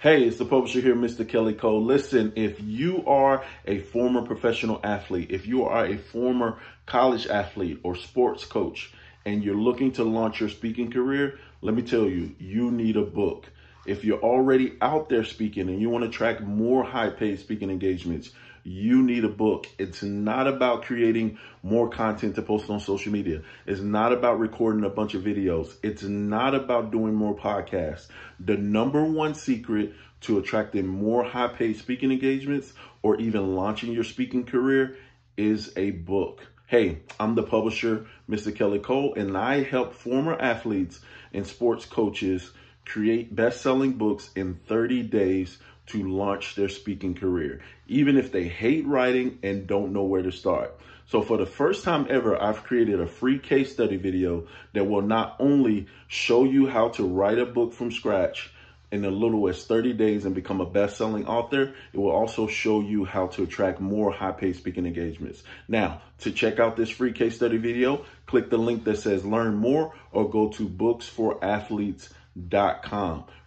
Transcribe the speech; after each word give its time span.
Hey, 0.00 0.24
it's 0.24 0.38
the 0.38 0.46
publisher 0.46 0.80
here, 0.80 0.94
Mr. 0.94 1.28
Kelly 1.28 1.52
Cole. 1.52 1.84
Listen, 1.84 2.32
if 2.34 2.58
you 2.58 3.04
are 3.06 3.44
a 3.66 3.80
former 3.80 4.22
professional 4.22 4.80
athlete, 4.82 5.30
if 5.30 5.46
you 5.46 5.64
are 5.66 5.84
a 5.84 5.98
former 5.98 6.56
college 6.86 7.26
athlete 7.26 7.80
or 7.82 7.94
sports 7.94 8.46
coach, 8.46 8.94
and 9.26 9.44
you're 9.44 9.54
looking 9.54 9.92
to 9.92 10.04
launch 10.04 10.40
your 10.40 10.48
speaking 10.48 10.90
career, 10.90 11.38
let 11.60 11.74
me 11.74 11.82
tell 11.82 12.08
you, 12.08 12.34
you 12.38 12.70
need 12.70 12.96
a 12.96 13.02
book. 13.02 13.50
If 13.84 14.02
you're 14.02 14.22
already 14.22 14.78
out 14.80 15.10
there 15.10 15.22
speaking 15.22 15.68
and 15.68 15.82
you 15.82 15.90
want 15.90 16.06
to 16.06 16.10
track 16.10 16.40
more 16.40 16.82
high 16.82 17.10
paid 17.10 17.38
speaking 17.38 17.68
engagements, 17.68 18.30
you 18.64 19.02
need 19.02 19.24
a 19.24 19.28
book. 19.28 19.66
It's 19.78 20.02
not 20.02 20.46
about 20.46 20.82
creating 20.82 21.38
more 21.62 21.88
content 21.88 22.34
to 22.36 22.42
post 22.42 22.70
on 22.70 22.80
social 22.80 23.12
media. 23.12 23.42
It's 23.66 23.80
not 23.80 24.12
about 24.12 24.38
recording 24.38 24.84
a 24.84 24.90
bunch 24.90 25.14
of 25.14 25.22
videos. 25.22 25.74
It's 25.82 26.02
not 26.02 26.54
about 26.54 26.90
doing 26.90 27.14
more 27.14 27.36
podcasts. 27.36 28.08
The 28.38 28.56
number 28.56 29.04
one 29.04 29.34
secret 29.34 29.94
to 30.22 30.38
attracting 30.38 30.86
more 30.86 31.24
high 31.24 31.48
paid 31.48 31.76
speaking 31.76 32.12
engagements 32.12 32.72
or 33.02 33.16
even 33.20 33.54
launching 33.54 33.92
your 33.92 34.04
speaking 34.04 34.44
career 34.44 34.96
is 35.36 35.72
a 35.76 35.90
book. 35.90 36.46
Hey, 36.66 36.98
I'm 37.18 37.34
the 37.34 37.42
publisher, 37.42 38.06
Mr. 38.28 38.54
Kelly 38.54 38.78
Cole, 38.78 39.14
and 39.14 39.36
I 39.36 39.62
help 39.62 39.94
former 39.94 40.40
athletes 40.40 41.00
and 41.32 41.46
sports 41.46 41.84
coaches 41.84 42.52
create 42.84 43.34
best 43.34 43.60
selling 43.60 43.92
books 43.92 44.30
in 44.36 44.54
30 44.66 45.04
days 45.04 45.58
to 45.90 46.08
launch 46.08 46.54
their 46.54 46.68
speaking 46.68 47.14
career, 47.14 47.60
even 47.86 48.16
if 48.16 48.32
they 48.32 48.44
hate 48.44 48.86
writing 48.86 49.38
and 49.42 49.66
don't 49.66 49.92
know 49.92 50.04
where 50.04 50.22
to 50.22 50.32
start. 50.32 50.78
So 51.06 51.22
for 51.22 51.36
the 51.36 51.46
first 51.46 51.82
time 51.82 52.06
ever, 52.08 52.40
I've 52.40 52.62
created 52.62 53.00
a 53.00 53.06
free 53.06 53.38
case 53.38 53.72
study 53.72 53.96
video 53.96 54.46
that 54.72 54.84
will 54.84 55.02
not 55.02 55.36
only 55.40 55.88
show 56.06 56.44
you 56.44 56.68
how 56.68 56.90
to 56.90 57.04
write 57.04 57.38
a 57.38 57.46
book 57.46 57.72
from 57.72 57.90
scratch 57.90 58.52
in 58.92 59.04
as 59.04 59.12
little 59.12 59.48
as 59.48 59.64
30 59.64 59.92
days 59.94 60.24
and 60.24 60.34
become 60.34 60.60
a 60.60 60.66
best-selling 60.66 61.26
author, 61.26 61.74
it 61.92 61.98
will 61.98 62.10
also 62.10 62.46
show 62.46 62.80
you 62.80 63.04
how 63.04 63.26
to 63.28 63.42
attract 63.42 63.80
more 63.80 64.12
high-paid 64.12 64.56
speaking 64.56 64.86
engagements. 64.86 65.42
Now, 65.68 66.02
to 66.20 66.32
check 66.32 66.58
out 66.58 66.76
this 66.76 66.90
free 66.90 67.12
case 67.12 67.36
study 67.36 67.56
video, 67.56 68.04
click 68.26 68.50
the 68.50 68.58
link 68.58 68.84
that 68.84 68.98
says 68.98 69.24
learn 69.24 69.56
more 69.56 69.92
or 70.12 70.28
go 70.28 70.48
to 70.50 70.68
booksforathletes.com 70.68 72.08
com. 72.10 72.19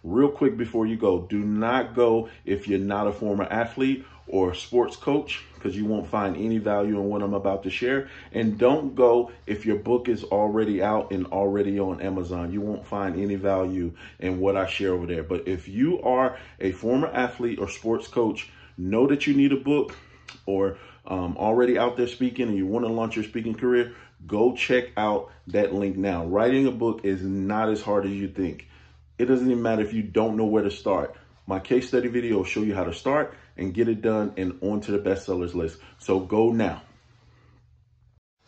Real 0.02 0.28
quick 0.28 0.56
before 0.56 0.86
you 0.86 0.96
go, 0.96 1.22
do 1.22 1.38
not 1.38 1.94
go 1.94 2.28
if 2.44 2.68
you're 2.68 2.78
not 2.78 3.06
a 3.06 3.12
former 3.12 3.44
athlete 3.44 4.04
or 4.26 4.54
sports 4.54 4.96
coach 4.96 5.42
because 5.54 5.76
you 5.76 5.84
won't 5.84 6.06
find 6.06 6.36
any 6.36 6.58
value 6.58 6.98
in 6.98 7.04
what 7.04 7.22
I'm 7.22 7.34
about 7.34 7.62
to 7.64 7.70
share. 7.70 8.08
And 8.32 8.58
don't 8.58 8.94
go 8.94 9.32
if 9.46 9.64
your 9.64 9.76
book 9.76 10.08
is 10.08 10.24
already 10.24 10.82
out 10.82 11.10
and 11.10 11.26
already 11.26 11.78
on 11.78 12.00
Amazon. 12.00 12.52
You 12.52 12.60
won't 12.60 12.86
find 12.86 13.18
any 13.18 13.36
value 13.36 13.92
in 14.18 14.40
what 14.40 14.56
I 14.56 14.66
share 14.66 14.92
over 14.92 15.06
there. 15.06 15.22
But 15.22 15.48
if 15.48 15.68
you 15.68 16.02
are 16.02 16.38
a 16.60 16.72
former 16.72 17.08
athlete 17.08 17.58
or 17.58 17.68
sports 17.68 18.08
coach, 18.08 18.50
know 18.76 19.06
that 19.06 19.26
you 19.26 19.34
need 19.34 19.52
a 19.52 19.56
book 19.56 19.96
or 20.46 20.76
um, 21.06 21.36
already 21.36 21.78
out 21.78 21.96
there 21.96 22.08
speaking 22.08 22.48
and 22.48 22.56
you 22.56 22.66
want 22.66 22.86
to 22.86 22.92
launch 22.92 23.16
your 23.16 23.24
speaking 23.24 23.54
career, 23.54 23.94
go 24.26 24.54
check 24.54 24.90
out 24.96 25.30
that 25.48 25.74
link 25.74 25.96
now. 25.96 26.24
Writing 26.24 26.66
a 26.66 26.70
book 26.70 27.04
is 27.04 27.22
not 27.22 27.68
as 27.68 27.82
hard 27.82 28.06
as 28.06 28.12
you 28.12 28.28
think. 28.28 28.68
It 29.16 29.26
doesn't 29.26 29.48
even 29.48 29.62
matter 29.62 29.82
if 29.82 29.92
you 29.92 30.02
don't 30.02 30.36
know 30.36 30.44
where 30.44 30.64
to 30.64 30.70
start. 30.70 31.14
My 31.46 31.60
case 31.60 31.86
study 31.86 32.08
video 32.08 32.38
will 32.38 32.44
show 32.44 32.62
you 32.62 32.74
how 32.74 32.84
to 32.84 32.92
start 32.92 33.34
and 33.56 33.72
get 33.72 33.88
it 33.88 34.02
done 34.02 34.32
and 34.36 34.58
onto 34.60 34.90
the 34.90 34.98
bestsellers 34.98 35.54
list. 35.54 35.78
So 35.98 36.18
go 36.18 36.50
now. 36.50 36.82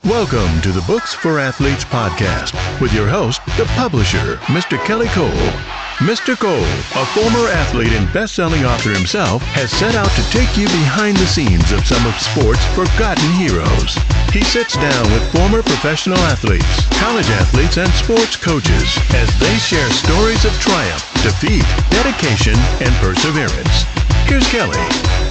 Welcome 0.05 0.61
to 0.63 0.73
the 0.73 0.85
Books 0.87 1.15
for 1.15 1.39
Athletes 1.39 1.85
podcast 1.85 2.81
with 2.81 2.93
your 2.93 3.07
host, 3.07 3.41
the 3.57 3.65
publisher, 3.77 4.37
Mr. 4.47 4.83
Kelly 4.85 5.09
Cole. 5.09 5.76
Mr. 6.01 6.39
Cole, 6.39 6.61
a 7.01 7.07
former 7.07 7.49
athlete 7.49 7.93
and 7.93 8.13
best-selling 8.13 8.67
author 8.67 8.91
himself, 8.91 9.41
has 9.57 9.71
set 9.71 9.95
out 9.95 10.11
to 10.11 10.29
take 10.29 10.55
you 10.55 10.67
behind 10.67 11.17
the 11.17 11.27
scenes 11.27 11.73
of 11.73 11.87
some 11.87 12.05
of 12.07 12.13
sports' 12.21 12.63
forgotten 12.77 13.33
heroes. 13.33 13.97
He 14.31 14.45
sits 14.45 14.77
down 14.77 15.11
with 15.11 15.33
former 15.33 15.63
professional 15.63 16.19
athletes, 16.19 16.85
college 17.01 17.31
athletes, 17.31 17.79
and 17.79 17.91
sports 17.95 18.37
coaches 18.37 18.93
as 19.15 19.33
they 19.41 19.57
share 19.57 19.89
stories 19.89 20.45
of 20.45 20.53
triumph, 20.61 21.03
defeat, 21.23 21.65
dedication, 21.89 22.57
and 22.85 22.95
perseverance. 22.97 23.85
Here's 24.29 24.47
Kelly. 24.49 25.26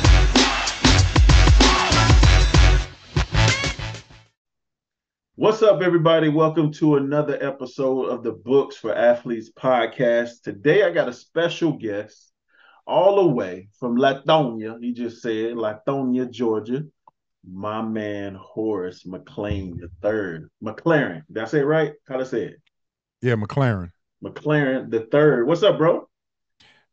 What's 5.46 5.62
up, 5.62 5.84
everybody? 5.84 6.28
Welcome 6.28 6.72
to 6.72 6.96
another 6.96 7.38
episode 7.40 8.06
of 8.06 8.24
the 8.24 8.32
Books 8.32 8.78
for 8.78 8.96
Athletes 8.96 9.52
podcast. 9.56 10.42
Today, 10.42 10.82
I 10.82 10.90
got 10.90 11.08
a 11.08 11.14
special 11.14 11.74
guest 11.74 12.32
all 12.88 13.18
the 13.18 13.32
way 13.32 13.70
from 13.80 13.96
Lithonia. 13.96 14.82
He 14.82 14.92
just 14.92 15.22
said 15.22 15.54
Lithonia, 15.54 16.32
Georgia. 16.32 16.86
My 17.48 17.84
man 17.84 18.34
Horace 18.34 19.06
McLean 19.06 19.78
the 19.78 19.92
third. 20.02 20.50
McClarin. 20.64 21.22
Did 21.32 21.44
I 21.44 21.46
say 21.46 21.60
it 21.60 21.66
right? 21.66 21.94
How 22.08 22.18
to 22.18 22.26
say 22.26 22.46
it? 22.46 22.56
Yeah, 23.22 23.36
McClarin. 23.36 23.92
McClarin 24.24 24.90
the 24.90 25.02
third. 25.12 25.48
What's 25.48 25.62
up, 25.62 25.78
bro? 25.78 26.10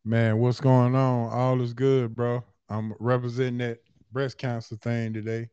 Man, 0.05 0.37
what's 0.37 0.61
going 0.61 0.95
on? 0.95 1.33
All 1.33 1.62
is 1.62 1.73
good, 1.73 2.15
bro. 2.15 2.45
I'm 2.69 2.93
representing 3.01 3.67
that 3.67 3.79
breast 4.12 4.37
cancer 4.37 4.77
thing 4.77 5.15
today. 5.15 5.49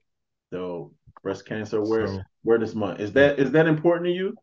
So 0.51 0.91
breast 1.23 1.45
cancer 1.45 1.77
awareness 1.77 2.11
so, 2.11 2.23
awareness 2.45 2.75
month. 2.75 2.99
Is 2.99 3.11
that 3.13 3.39
is 3.39 3.51
that 3.51 3.67
important 3.67 4.07
to 4.07 4.11
you? 4.13 4.35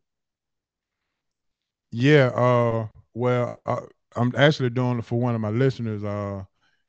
Yeah. 1.92 2.26
Uh. 2.34 2.88
Well, 3.14 3.58
uh, 3.64 3.80
I'm 4.14 4.34
actually 4.36 4.70
doing 4.70 4.98
it 4.98 5.04
for 5.04 5.18
one 5.18 5.34
of 5.34 5.40
my 5.40 5.50
listeners. 5.50 6.04
Uh, 6.04 6.44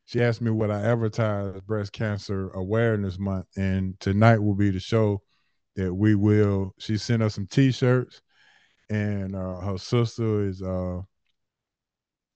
she 0.05 0.21
asked 0.21 0.41
me 0.41 0.51
what 0.51 0.71
I 0.71 0.81
advertise 0.81 1.59
breast 1.61 1.93
cancer 1.93 2.49
awareness 2.49 3.17
month, 3.19 3.45
and 3.57 3.99
tonight 3.99 4.39
will 4.39 4.55
be 4.55 4.71
the 4.71 4.79
show 4.79 5.21
that 5.75 5.93
we 5.93 6.15
will. 6.15 6.73
She 6.79 6.97
sent 6.97 7.23
us 7.23 7.35
some 7.35 7.47
T-shirts, 7.47 8.21
and 8.89 9.35
uh, 9.35 9.59
her 9.61 9.77
sister 9.77 10.45
is 10.47 10.61
uh 10.61 11.01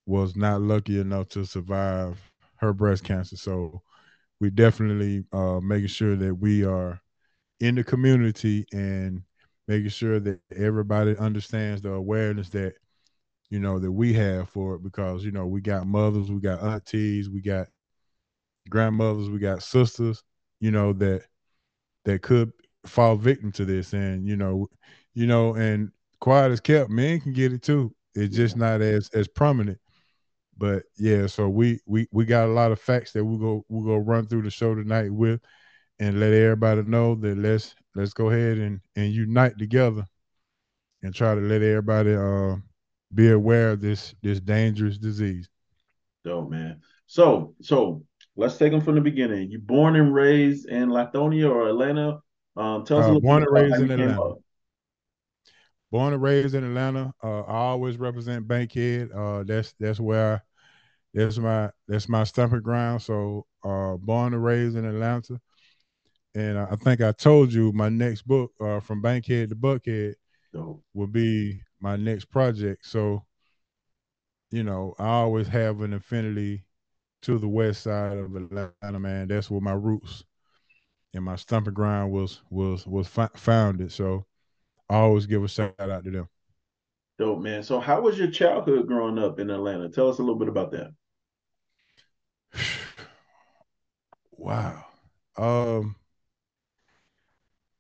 was 0.06 0.36
not 0.36 0.62
lucky 0.62 1.00
enough 1.00 1.30
to 1.30 1.46
survive 1.46 2.20
her 2.58 2.74
breast 2.74 3.04
cancer, 3.04 3.36
so 3.38 3.82
we 4.40 4.50
definitely 4.50 5.24
uh 5.34 5.60
making 5.62 5.88
sure 5.88 6.16
that 6.16 6.36
we 6.36 6.64
are 6.64 7.00
in 7.62 7.76
the 7.76 7.84
community 7.84 8.66
and 8.74 9.24
making 9.68 9.90
sure 9.90 10.20
that 10.20 10.40
everybody 10.56 11.16
understands 11.18 11.82
the 11.82 11.94
awareness 11.94 12.50
that 12.50 12.74
you 13.50 13.60
know 13.60 13.80
that 13.80 13.92
we 13.92 14.14
have 14.14 14.50
for 14.50 14.76
it 14.76 14.84
because 14.84 15.24
you 15.24 15.32
know 15.32 15.48
we 15.48 15.62
got 15.62 15.88
mothers 15.88 16.30
we 16.30 16.42
got 16.42 16.62
aunties 16.62 17.30
we 17.30 17.42
got 17.42 17.68
grandmothers 18.70 19.30
we 19.30 19.40
got 19.40 19.64
sisters 19.64 20.24
you 20.60 20.72
know 20.72 20.92
that 20.94 21.24
that 22.06 22.22
could 22.22 22.52
fall 22.86 23.16
victim 23.16 23.52
to 23.54 23.66
this. 23.66 23.94
And 23.94 24.28
you 24.28 24.36
know 24.36 24.68
you 25.14 25.28
know 25.28 25.56
and 25.56 25.92
quiet 26.20 26.52
as 26.52 26.60
kept 26.60 26.90
men 26.90 27.20
can 27.20 27.34
get 27.34 27.54
it 27.54 27.62
too. 27.62 27.94
It's 28.16 28.36
just 28.36 28.58
not 28.58 28.82
as 28.82 29.10
as 29.14 29.28
prominent. 29.28 29.80
But 30.58 30.84
yeah 30.98 31.28
so 31.28 31.50
we 31.50 31.80
we 31.86 32.08
we 32.12 32.26
got 32.26 32.48
a 32.48 32.52
lot 32.52 32.72
of 32.72 32.80
facts 32.80 33.12
that 33.14 33.26
we 33.26 33.38
go 33.38 33.66
we 33.70 33.86
go 33.86 33.98
run 33.98 34.28
through 34.28 34.44
the 34.44 34.52
show 34.52 34.76
tonight 34.76 35.12
with 35.12 35.42
and 36.02 36.20
let 36.20 36.34
everybody 36.34 36.82
know 36.82 37.14
that 37.14 37.38
let's 37.38 37.76
let's 37.96 38.12
go 38.12 38.32
ahead 38.32 38.58
and 38.58 38.82
and 38.96 39.14
unite 39.14 39.58
together 39.58 40.04
and 41.04 41.14
try 41.14 41.36
to 41.36 41.42
let 41.42 41.62
everybody 41.62 42.14
uh 42.14 42.56
be 43.14 43.30
aware 43.32 43.72
of 43.72 43.82
this 43.82 44.16
this 44.24 44.40
dangerous 44.40 44.98
disease. 44.98 45.48
Dope, 46.26 46.50
man. 46.50 46.82
So 47.06 47.54
so 47.62 48.04
let's 48.36 48.58
take 48.58 48.72
them 48.72 48.82
from 48.82 48.96
the 48.96 49.02
beginning. 49.02 49.52
You 49.52 49.60
born 49.60 49.96
and 49.96 50.14
raised 50.14 50.68
in 50.68 50.90
Lithonia 50.90 51.50
or 51.50 51.70
Atlanta? 51.70 52.20
Um, 52.58 52.84
tell 52.84 52.98
us 52.98 53.06
uh, 53.06 53.12
a 53.12 53.14
little 53.14 53.22
born 53.22 53.44
and 53.44 53.52
raised 53.52 53.80
in 53.80 53.92
Atlanta. 53.92 54.34
Born 55.92 56.14
and 56.14 56.22
raised 56.22 56.56
in 56.56 56.64
Atlanta. 56.64 57.14
Uh, 57.24 57.42
I 57.42 57.58
always 57.58 57.98
represent 57.98 58.48
Bankhead. 58.48 59.12
Uh, 59.12 59.44
that's 59.44 59.76
that's 59.80 60.00
where 60.00 60.36
I, 60.36 60.40
that's 61.14 61.38
my 61.38 61.70
that's 61.88 62.10
my 62.10 62.24
stomping 62.24 62.62
ground. 62.62 63.04
So 63.04 63.46
uh, 63.64 63.98
born 63.98 64.34
and 64.34 64.44
raised 64.44 64.78
in 64.78 64.86
Atlanta 64.86 65.40
and 66.34 66.58
I 66.58 66.76
think 66.78 67.02
I 67.02 67.12
told 67.12 67.52
you 67.52 67.72
my 67.74 67.90
next 67.90 68.22
book, 68.24 68.52
uh, 68.62 68.80
from 68.80 69.02
Bankhead 69.02 69.50
to 69.50 69.56
Buckhead, 69.56 70.16
oh. 70.56 70.82
will 70.94 71.08
be 71.08 71.62
my 71.80 71.98
next 71.98 72.26
project. 72.26 72.86
So, 72.86 73.26
you 74.52 74.64
know, 74.64 74.96
I 74.98 75.08
always 75.08 75.48
have 75.50 75.82
an 75.82 75.94
affinity 75.94 76.64
to 77.24 77.38
the 77.38 77.48
west 77.48 77.84
side 77.84 78.18
of 78.18 78.36
Atlanta, 78.36 79.00
man. 79.00 79.28
That's 79.28 79.52
where 79.52 79.62
my 79.62 79.74
roots 79.74 80.24
and 81.14 81.26
my 81.26 81.36
stomping 81.36 81.74
ground 81.74 82.12
was 82.12 82.42
was 82.50 82.88
was 82.88 83.08
founded. 83.08 83.92
So, 83.92 84.26
I 84.90 84.96
always 84.96 85.26
give 85.26 85.44
a 85.44 85.48
shout 85.50 85.76
out 85.80 86.04
to 86.06 86.12
them. 86.12 86.30
Dope, 87.20 87.42
man. 87.42 87.62
So, 87.62 87.80
how 87.82 88.02
was 88.02 88.18
your 88.18 88.32
childhood 88.32 88.88
growing 88.88 89.20
up 89.20 89.40
in 89.40 89.50
Atlanta? 89.50 89.90
Tell 89.90 90.10
us 90.10 90.20
a 90.20 90.22
little 90.22 90.40
bit 90.40 90.48
about 90.48 90.72
that. 90.72 90.94
wow. 94.32 94.86
Um 95.38 95.96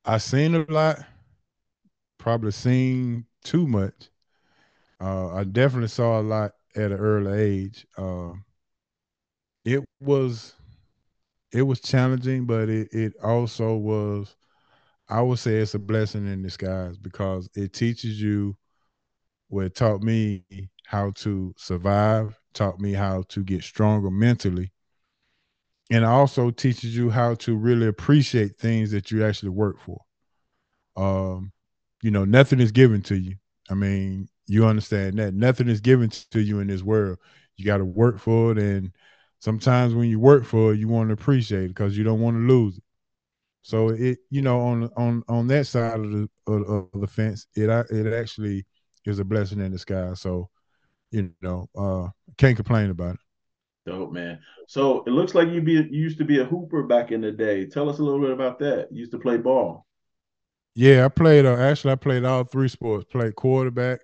I 0.05 0.19
seen 0.19 0.53
a 0.55 0.59
lot, 0.71 1.03
probably 2.17 2.51
seen 2.51 3.25
too 3.43 3.67
much. 3.67 4.09
Uh, 5.01 5.33
I 5.35 5.45
definitely 5.45 5.89
saw 5.89 6.19
a 6.19 6.23
lot 6.23 6.53
at 6.75 6.91
an 6.91 6.99
early 6.99 7.39
age. 7.39 7.87
Uh, 7.97 8.33
it 9.65 9.83
was 9.99 10.55
it 11.53 11.63
was 11.63 11.81
challenging, 11.81 12.45
but 12.45 12.69
it 12.69 12.89
it 12.93 13.13
also 13.23 13.75
was 13.77 14.35
I 15.09 15.21
would 15.21 15.39
say 15.39 15.57
it's 15.57 15.75
a 15.75 15.79
blessing 15.79 16.27
in 16.27 16.43
disguise 16.43 16.97
because 16.97 17.49
it 17.55 17.73
teaches 17.73 18.21
you 18.21 18.57
what 19.49 19.65
it 19.67 19.75
taught 19.75 20.03
me 20.03 20.45
how 20.87 21.11
to 21.11 21.53
survive, 21.57 22.39
taught 22.53 22.79
me 22.79 22.93
how 22.93 23.23
to 23.29 23.43
get 23.43 23.63
stronger 23.63 24.11
mentally. 24.11 24.71
And 25.91 26.05
also 26.05 26.51
teaches 26.51 26.95
you 26.97 27.11
how 27.11 27.35
to 27.35 27.55
really 27.55 27.87
appreciate 27.87 28.57
things 28.57 28.91
that 28.91 29.11
you 29.11 29.25
actually 29.25 29.49
work 29.51 29.79
for. 29.79 29.99
Um, 30.95 31.51
you 32.01 32.11
know, 32.11 32.25
nothing 32.25 32.59
is 32.59 32.71
given 32.71 33.01
to 33.03 33.17
you. 33.17 33.35
I 33.69 33.75
mean, 33.75 34.27
you 34.47 34.65
understand 34.65 35.19
that 35.19 35.33
nothing 35.33 35.69
is 35.69 35.81
given 35.81 36.09
to 36.31 36.41
you 36.41 36.59
in 36.59 36.67
this 36.67 36.83
world. 36.83 37.19
You 37.57 37.65
got 37.65 37.77
to 37.77 37.85
work 37.85 38.19
for 38.19 38.51
it, 38.51 38.57
and 38.57 38.91
sometimes 39.39 39.93
when 39.93 40.09
you 40.09 40.19
work 40.19 40.45
for 40.45 40.73
it, 40.73 40.79
you 40.79 40.87
want 40.87 41.09
to 41.09 41.13
appreciate 41.13 41.65
it 41.65 41.67
because 41.69 41.97
you 41.97 42.03
don't 42.03 42.21
want 42.21 42.37
to 42.37 42.41
lose 42.41 42.77
it. 42.77 42.83
So 43.63 43.89
it, 43.89 44.19
you 44.31 44.41
know, 44.41 44.61
on 44.61 44.89
on 44.97 45.23
on 45.29 45.47
that 45.47 45.67
side 45.67 45.99
of 45.99 46.11
the 46.11 46.29
of, 46.47 46.69
of 46.69 47.01
the 47.01 47.07
fence, 47.07 47.47
it 47.55 47.69
it 47.91 48.13
actually 48.13 48.65
is 49.05 49.19
a 49.19 49.25
blessing 49.25 49.61
in 49.61 49.71
disguise. 49.71 50.21
So, 50.21 50.49
you 51.11 51.31
know, 51.41 51.69
uh, 51.77 52.09
can't 52.37 52.55
complain 52.57 52.91
about 52.91 53.15
it. 53.15 53.21
Dope, 53.85 54.11
man. 54.11 54.39
So 54.67 55.03
it 55.05 55.09
looks 55.09 55.33
like 55.33 55.49
you 55.49 55.61
be 55.61 55.73
you 55.73 55.87
used 55.89 56.19
to 56.19 56.25
be 56.25 56.39
a 56.39 56.45
hooper 56.45 56.83
back 56.83 57.11
in 57.11 57.21
the 57.21 57.31
day. 57.31 57.65
Tell 57.65 57.89
us 57.89 57.99
a 57.99 58.03
little 58.03 58.21
bit 58.21 58.31
about 58.31 58.59
that. 58.59 58.89
You 58.91 58.99
used 58.99 59.11
to 59.11 59.19
play 59.19 59.37
ball. 59.37 59.87
Yeah, 60.75 61.05
I 61.05 61.07
played. 61.09 61.45
Uh, 61.45 61.57
actually, 61.57 61.93
I 61.93 61.95
played 61.95 62.23
all 62.23 62.43
three 62.43 62.69
sports. 62.69 63.05
Played 63.05 63.35
quarterback, 63.35 64.01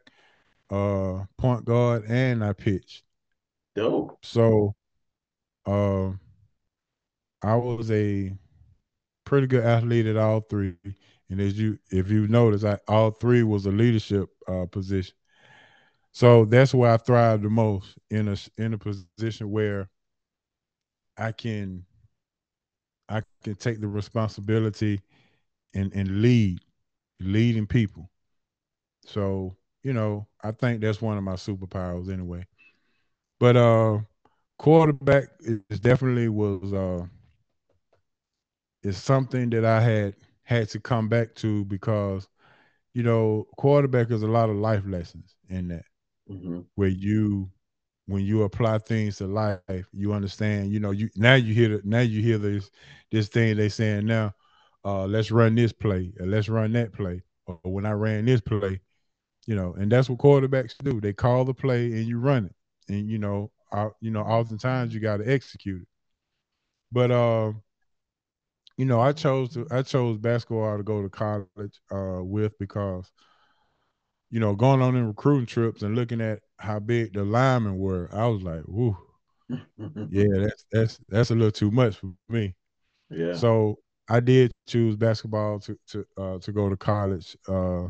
uh, 0.70 1.24
point 1.38 1.64
guard, 1.66 2.06
and 2.10 2.44
I 2.44 2.54
pitched. 2.54 3.04
Dope. 3.76 4.18
So, 4.24 4.76
uh, 5.66 6.10
I 7.44 7.56
was 7.56 7.92
a 7.92 8.34
pretty 9.26 9.48
good 9.48 9.64
athlete 9.64 10.08
at 10.08 10.18
all 10.18 10.42
three. 10.42 10.76
And 11.30 11.40
as 11.40 11.60
you, 11.60 11.78
if 11.92 12.10
you 12.10 12.28
notice, 12.28 12.64
I, 12.64 12.80
all 12.88 13.12
three 13.12 13.44
was 13.44 13.66
a 13.66 13.72
leadership 13.72 14.30
uh, 14.48 14.66
position. 14.66 15.16
So 16.18 16.46
that's 16.46 16.74
where 16.74 16.92
I 16.92 16.98
thrive 16.98 17.44
the 17.44 17.50
most 17.52 18.00
in 18.10 18.28
a 18.28 18.36
in 18.58 18.74
a 18.74 18.78
position 18.80 19.52
where 19.52 19.88
I 21.18 21.32
can 21.32 21.86
I 23.10 23.22
can 23.44 23.56
take 23.56 23.80
the 23.82 23.88
responsibility 23.88 25.02
and 25.74 25.94
and 25.94 26.22
lead, 26.22 26.60
leading 27.20 27.68
people. 27.68 28.10
So 29.06 29.56
you 29.84 29.94
know, 29.94 30.28
I 30.44 30.52
think 30.52 30.82
that's 30.82 31.02
one 31.02 31.18
of 31.18 31.24
my 31.24 31.36
superpowers 31.36 32.12
anyway. 32.12 32.46
But 33.40 33.58
uh, 33.58 34.00
quarterback 34.60 35.30
is 35.42 35.80
definitely 35.80 36.30
was 36.30 36.74
uh 36.74 37.06
is 38.84 38.98
something 38.98 39.50
that 39.52 39.66
I 39.66 39.82
had 39.82 40.16
had 40.44 40.70
to 40.70 40.80
come 40.80 41.10
back 41.10 41.36
to 41.36 41.66
because 41.66 42.28
you 42.94 43.04
know 43.04 43.48
quarterback 43.58 44.12
is 44.12 44.24
a 44.24 44.28
lot 44.28 44.50
of 44.52 44.58
life 44.58 44.84
lessons 44.88 45.36
in 45.50 45.70
that 45.70 45.87
mm-hmm. 46.30 46.60
where 46.76 46.90
you 46.90 47.50
when 48.08 48.24
you 48.24 48.44
apply 48.44 48.78
things 48.80 49.18
to 49.18 49.28
life 49.28 49.62
you 49.76 50.14
understand 50.14 50.72
you 50.72 50.80
know 50.80 50.92
you 50.92 51.10
now 51.16 51.36
you 51.36 51.54
hear 51.54 51.70
the, 51.70 51.82
now 51.84 52.00
you 52.00 52.22
hear 52.22 52.38
this 52.38 52.70
this 53.12 53.28
thing 53.28 53.56
they 53.58 53.70
saying 53.70 54.06
now 54.06 54.34
uh 54.86 55.06
let's 55.06 55.32
run 55.32 55.56
this 55.56 55.74
play 55.74 56.14
or 56.20 56.26
let's 56.26 56.50
run 56.50 56.72
that 56.74 56.94
play. 56.94 57.22
Or 57.48 57.60
when 57.64 57.86
I 57.86 57.92
ran 57.92 58.26
this 58.26 58.42
play 58.42 58.82
you 59.46 59.56
know 59.56 59.74
and 59.76 59.92
that's 59.92 60.10
what 60.10 60.20
quarterbacks 60.20 60.76
do. 60.84 61.00
They 61.00 61.14
call 61.14 61.46
the 61.46 61.54
play 61.54 61.86
and 61.92 62.06
you 62.06 62.20
run 62.20 62.46
it. 62.46 62.56
And 62.94 63.10
you 63.10 63.18
know 63.20 63.52
uh, 63.72 63.90
you 64.00 64.12
know 64.12 64.22
oftentimes 64.22 64.94
you 64.94 65.00
got 65.00 65.18
to 65.18 65.30
execute 65.30 65.82
it. 65.82 65.88
But 66.92 67.12
uh 67.12 67.54
you 68.78 68.86
know, 68.86 69.02
I 69.02 69.12
chose 69.12 69.54
to 69.54 69.68
I 69.72 69.82
chose 69.82 70.18
basketball 70.18 70.78
to 70.78 70.84
go 70.84 71.02
to 71.02 71.10
college 71.10 71.82
uh, 71.92 72.22
with 72.24 72.58
because, 72.60 73.12
you 74.30 74.40
know, 74.40 74.56
going 74.56 74.82
on 74.82 74.96
in 74.96 75.08
recruiting 75.08 75.46
trips 75.46 75.82
and 75.82 75.96
looking 75.96 76.22
at 76.22 76.40
how 76.58 76.80
big 76.80 77.14
the 77.14 77.24
linemen 77.24 77.78
were, 77.78 78.10
I 78.12 78.28
was 78.28 78.44
like, 78.44 78.64
"Whoo, 78.68 78.98
yeah, 80.10 80.28
that's 80.40 80.66
that's 80.72 81.00
that's 81.10 81.32
a 81.32 81.36
little 81.36 81.52
too 81.52 81.72
much 81.72 81.98
for 81.98 82.12
me." 82.30 82.56
Yeah. 83.10 83.34
So 83.34 83.78
I 84.10 84.20
did 84.20 84.52
choose 84.68 84.96
basketball 84.96 85.60
to 85.62 85.78
to 85.90 86.06
uh, 86.18 86.40
to 86.40 86.52
go 86.52 86.70
to 86.70 86.78
college 86.78 87.38
uh, 87.48 87.88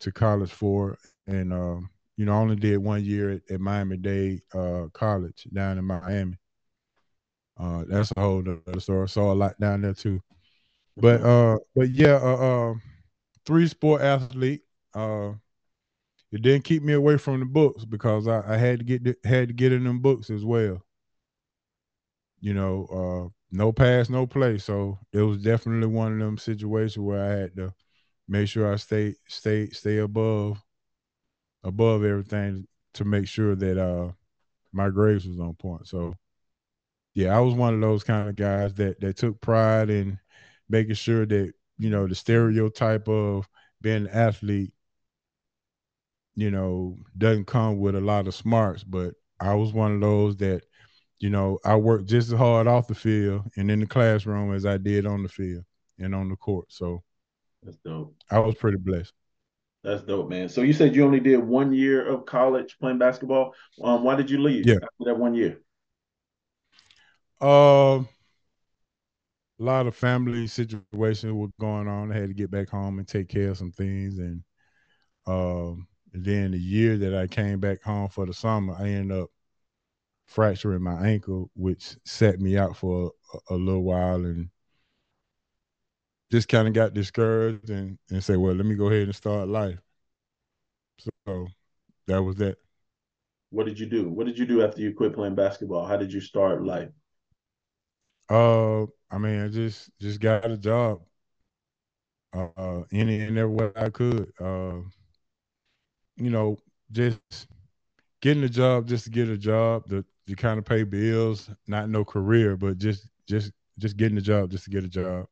to 0.00 0.12
college 0.12 0.52
for, 0.52 0.98
and 1.26 1.52
um, 1.52 1.90
you 2.16 2.24
know, 2.26 2.32
I 2.32 2.36
only 2.36 2.56
did 2.56 2.78
one 2.78 3.04
year 3.04 3.32
at, 3.32 3.42
at 3.50 3.60
Miami 3.60 3.96
Dade 3.96 4.42
uh, 4.54 4.86
College 4.92 5.46
down 5.52 5.78
in 5.78 5.84
Miami. 5.84 6.36
Uh, 7.58 7.84
that's 7.88 8.12
a 8.16 8.20
whole 8.20 8.42
other 8.66 8.80
story. 8.80 9.08
Saw 9.08 9.32
a 9.32 9.34
lot 9.34 9.58
down 9.60 9.82
there 9.82 9.94
too. 9.94 10.20
But 10.96 11.22
uh, 11.22 11.58
but 11.74 11.90
yeah, 11.90 12.14
uh, 12.22 12.70
uh 12.70 12.74
three 13.46 13.68
sport 13.68 14.02
athlete. 14.02 14.62
Uh, 14.94 15.34
it 16.32 16.42
didn't 16.42 16.64
keep 16.64 16.82
me 16.82 16.92
away 16.92 17.16
from 17.18 17.40
the 17.40 17.46
books 17.46 17.84
because 17.84 18.26
I, 18.28 18.54
I 18.54 18.56
had 18.56 18.80
to 18.80 18.84
get 18.84 19.18
had 19.24 19.48
to 19.48 19.54
get 19.54 19.72
in 19.72 19.84
them 19.84 20.00
books 20.00 20.30
as 20.30 20.44
well. 20.44 20.82
You 22.40 22.54
know, 22.54 22.86
uh, 22.86 23.28
no 23.52 23.72
pass, 23.72 24.08
no 24.08 24.26
play. 24.26 24.58
So 24.58 24.98
it 25.12 25.22
was 25.22 25.42
definitely 25.42 25.88
one 25.88 26.12
of 26.14 26.18
them 26.18 26.38
situations 26.38 26.98
where 27.04 27.22
I 27.22 27.28
had 27.40 27.56
to 27.56 27.74
make 28.28 28.48
sure 28.48 28.72
I 28.72 28.76
stay 28.76 29.16
stay 29.28 29.70
stay 29.70 29.98
above 29.98 30.62
above 31.64 32.04
everything 32.04 32.66
to 32.94 33.04
make 33.04 33.26
sure 33.26 33.54
that 33.54 33.78
uh 33.78 34.10
my 34.72 34.90
grades 34.90 35.26
was 35.26 35.40
on 35.40 35.54
point. 35.54 35.86
So 35.88 36.14
yeah, 37.14 37.36
I 37.36 37.40
was 37.40 37.54
one 37.54 37.74
of 37.74 37.80
those 37.80 38.04
kind 38.04 38.28
of 38.28 38.36
guys 38.36 38.74
that 38.74 39.00
that 39.00 39.16
took 39.16 39.40
pride 39.40 39.90
in 39.90 40.18
making 40.68 40.94
sure 40.94 41.26
that 41.26 41.52
you 41.78 41.90
know 41.90 42.06
the 42.06 42.14
stereotype 42.14 43.08
of 43.08 43.48
being 43.82 44.06
an 44.06 44.08
athlete, 44.08 44.72
you 46.34 46.50
know, 46.50 46.96
doesn't 47.18 47.46
come 47.46 47.78
with 47.78 47.94
a 47.94 48.00
lot 48.00 48.26
of 48.26 48.34
smarts. 48.34 48.84
But 48.84 49.14
I 49.40 49.54
was 49.54 49.72
one 49.72 49.94
of 49.94 50.00
those 50.00 50.36
that, 50.38 50.62
you 51.18 51.30
know, 51.30 51.58
I 51.64 51.76
worked 51.76 52.06
just 52.06 52.32
as 52.32 52.38
hard 52.38 52.66
off 52.66 52.88
the 52.88 52.94
field 52.94 53.42
and 53.56 53.70
in 53.70 53.80
the 53.80 53.86
classroom 53.86 54.54
as 54.54 54.66
I 54.66 54.78
did 54.78 55.06
on 55.06 55.22
the 55.22 55.28
field 55.28 55.64
and 55.98 56.14
on 56.14 56.28
the 56.28 56.36
court. 56.36 56.66
So 56.68 57.02
that's 57.62 57.76
dope. 57.84 58.14
I 58.30 58.38
was 58.38 58.54
pretty 58.54 58.78
blessed. 58.78 59.12
That's 59.82 60.02
dope, 60.02 60.28
man. 60.28 60.48
So 60.48 60.60
you 60.62 60.72
said 60.72 60.94
you 60.94 61.04
only 61.04 61.20
did 61.20 61.38
one 61.38 61.72
year 61.72 62.06
of 62.06 62.26
college 62.26 62.76
playing 62.78 62.98
basketball. 62.98 63.54
Um, 63.82 64.04
why 64.04 64.14
did 64.14 64.30
you 64.30 64.42
leave 64.42 64.66
yeah. 64.66 64.74
after 64.74 65.04
that 65.06 65.18
one 65.18 65.34
year? 65.34 65.58
Uh, 67.40 68.02
a 69.60 69.62
lot 69.62 69.86
of 69.86 69.96
family 69.96 70.46
situations 70.46 71.32
were 71.32 71.48
going 71.58 71.88
on. 71.88 72.12
I 72.12 72.18
had 72.18 72.28
to 72.28 72.34
get 72.34 72.50
back 72.50 72.68
home 72.68 72.98
and 72.98 73.08
take 73.08 73.28
care 73.28 73.50
of 73.50 73.58
some 73.58 73.72
things, 73.72 74.18
and 74.18 74.42
um, 75.26 75.86
and 76.12 76.24
then 76.24 76.52
the 76.52 76.58
year 76.58 76.96
that 76.98 77.14
I 77.14 77.26
came 77.26 77.60
back 77.60 77.82
home 77.82 78.08
for 78.08 78.26
the 78.26 78.34
summer, 78.34 78.74
I 78.78 78.88
ended 78.88 79.18
up 79.18 79.30
fracturing 80.26 80.82
my 80.82 81.06
ankle, 81.06 81.50
which 81.54 81.96
set 82.04 82.40
me 82.40 82.56
out 82.56 82.76
for 82.76 83.12
a, 83.34 83.54
a 83.54 83.56
little 83.56 83.82
while, 83.84 84.24
and 84.24 84.50
just 86.30 86.48
kind 86.48 86.68
of 86.68 86.74
got 86.74 86.94
discouraged 86.94 87.70
and 87.70 87.98
and 88.10 88.22
said, 88.22 88.38
well, 88.38 88.54
let 88.54 88.66
me 88.66 88.74
go 88.74 88.86
ahead 88.88 89.02
and 89.04 89.14
start 89.16 89.48
life. 89.48 89.78
So 91.26 91.48
that 92.06 92.22
was 92.22 92.36
that. 92.36 92.58
What 93.50 93.66
did 93.66 93.78
you 93.78 93.86
do? 93.86 94.08
What 94.08 94.26
did 94.26 94.38
you 94.38 94.46
do 94.46 94.62
after 94.62 94.80
you 94.80 94.94
quit 94.94 95.14
playing 95.14 95.34
basketball? 95.34 95.86
How 95.86 95.96
did 95.96 96.12
you 96.12 96.20
start 96.20 96.64
life? 96.64 96.90
Uh, 98.28 98.84
I 99.10 99.18
mean, 99.18 99.40
I 99.44 99.48
just 99.48 99.90
just 100.00 100.20
got 100.20 100.50
a 100.50 100.56
job. 100.56 101.02
Uh, 102.32 102.82
any 102.92 103.20
and 103.20 103.36
every 103.38 103.54
way 103.54 103.72
I 103.76 103.90
could. 103.90 104.32
Uh, 104.40 104.80
you 106.20 106.30
know, 106.30 106.58
just 106.92 107.20
getting 108.22 108.44
a 108.44 108.48
job 108.48 108.86
just 108.86 109.04
to 109.04 109.10
get 109.10 109.28
a 109.28 109.38
job 109.38 109.88
to, 109.90 110.04
to 110.26 110.36
kind 110.36 110.58
of 110.58 110.64
pay 110.64 110.82
bills, 110.84 111.50
not 111.66 111.88
no 111.88 112.04
career, 112.04 112.56
but 112.56 112.78
just 112.78 113.08
just 113.28 113.52
just 113.78 113.96
getting 113.96 114.18
a 114.18 114.22
job 114.22 114.50
just 114.50 114.64
to 114.64 114.70
get 114.70 114.84
a 114.84 114.88
job. 114.88 115.26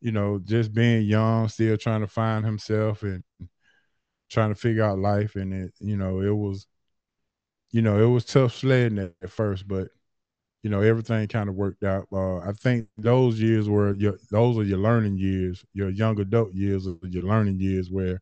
You 0.00 0.12
know, 0.12 0.40
just 0.44 0.74
being 0.74 1.06
young, 1.06 1.48
still 1.48 1.76
trying 1.76 2.02
to 2.02 2.08
find 2.08 2.44
himself 2.44 3.02
and 3.02 3.24
trying 4.30 4.50
to 4.50 4.54
figure 4.54 4.84
out 4.84 4.98
life. 4.98 5.36
And 5.36 5.52
it, 5.52 5.72
you 5.80 5.96
know, 5.96 6.20
it 6.20 6.34
was, 6.34 6.66
you 7.70 7.82
know, 7.82 8.02
it 8.02 8.06
was 8.10 8.24
tough 8.24 8.54
sledding 8.54 8.98
at, 8.98 9.12
at 9.22 9.30
first, 9.30 9.66
but 9.68 9.88
you 10.64 10.70
know 10.70 10.82
everything 10.82 11.28
kind 11.28 11.48
of 11.48 11.56
worked 11.56 11.84
out. 11.84 12.08
Uh, 12.12 12.38
I 12.38 12.52
think 12.52 12.88
those 12.98 13.40
years 13.40 13.68
were 13.68 13.94
your 13.96 14.18
those 14.30 14.58
are 14.58 14.64
your 14.64 14.78
learning 14.78 15.18
years, 15.18 15.64
your 15.74 15.90
young 15.90 16.20
adult 16.20 16.54
years 16.54 16.88
are 16.88 16.96
your 17.08 17.24
learning 17.24 17.60
years 17.60 17.90
where 17.90 18.20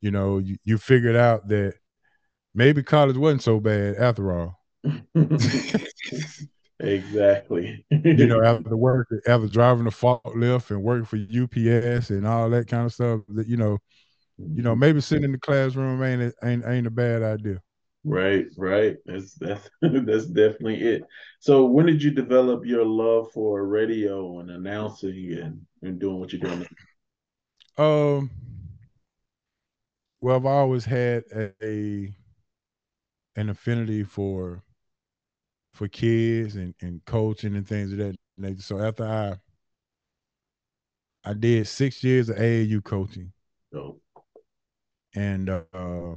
you 0.00 0.10
know 0.10 0.38
you, 0.38 0.56
you 0.64 0.78
figured 0.78 1.16
out 1.16 1.48
that 1.48 1.74
maybe 2.54 2.82
college 2.82 3.16
wasn't 3.16 3.42
so 3.42 3.60
bad 3.60 3.96
after 3.96 4.32
all. 4.32 4.58
exactly. 6.80 7.84
you 7.90 8.26
know, 8.26 8.42
after 8.42 8.76
work, 8.76 9.08
after 9.26 9.48
driving 9.48 9.84
the 9.84 9.90
forklift 9.90 10.70
and 10.70 10.82
working 10.82 11.04
for 11.04 11.16
UPS 11.16 12.10
and 12.10 12.26
all 12.26 12.50
that 12.50 12.68
kind 12.68 12.86
of 12.86 12.92
stuff, 12.92 13.20
that 13.28 13.46
you 13.46 13.56
know, 13.56 13.78
you 14.38 14.62
know, 14.62 14.72
mm-hmm. 14.72 14.80
maybe 14.80 15.00
sitting 15.00 15.24
in 15.24 15.32
the 15.32 15.38
classroom 15.38 16.02
ain't 16.02 16.34
ain't 16.44 16.64
ain't 16.66 16.86
a 16.86 16.90
bad 16.90 17.22
idea. 17.22 17.60
Right, 18.04 18.46
right. 18.56 18.96
That's 19.06 19.34
that's 19.34 19.68
that's 19.82 20.26
definitely 20.26 20.80
it. 20.82 21.02
So 21.40 21.64
when 21.64 21.86
did 21.86 22.02
you 22.02 22.10
develop 22.10 22.64
your 22.64 22.84
love 22.84 23.30
for 23.32 23.66
radio 23.66 24.40
and 24.40 24.50
announcing 24.50 25.38
and, 25.40 25.60
and 25.82 25.98
doing 25.98 26.18
what 26.18 26.32
you're 26.32 26.40
doing? 26.40 26.66
Um 27.76 28.30
well 30.20 30.36
I've 30.36 30.46
always 30.46 30.84
had 30.84 31.24
a, 31.34 31.52
a 31.62 32.14
an 33.36 33.50
affinity 33.50 34.02
for 34.04 34.62
for 35.72 35.88
kids 35.88 36.56
and, 36.56 36.74
and 36.80 37.04
coaching 37.04 37.54
and 37.54 37.66
things 37.66 37.92
of 37.92 37.98
that 37.98 38.16
nature. 38.36 38.62
So 38.62 38.80
after 38.80 39.04
I 39.04 39.36
I 41.24 41.34
did 41.34 41.66
six 41.66 42.02
years 42.02 42.30
of 42.30 42.36
AAU 42.38 42.80
coaching. 42.80 43.32
Oh. 43.74 44.00
And 45.14 45.50
uh, 45.50 46.16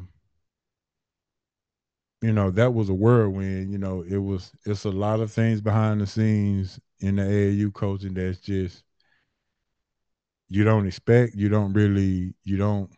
you 2.21 2.31
know, 2.33 2.51
that 2.51 2.73
was 2.73 2.89
a 2.89 2.93
whirlwind. 2.93 3.71
You 3.71 3.77
know, 3.77 4.01
it 4.01 4.17
was 4.17 4.51
it's 4.65 4.85
a 4.85 4.91
lot 4.91 5.19
of 5.19 5.31
things 5.31 5.61
behind 5.61 6.01
the 6.01 6.07
scenes 6.07 6.79
in 6.99 7.15
the 7.17 7.23
AAU 7.23 7.71
coaching 7.71 8.13
that's 8.13 8.39
just 8.39 8.83
you 10.49 10.63
don't 10.63 10.85
expect, 10.85 11.35
you 11.35 11.49
don't 11.49 11.73
really, 11.73 12.33
you 12.43 12.57
don't, 12.57 12.91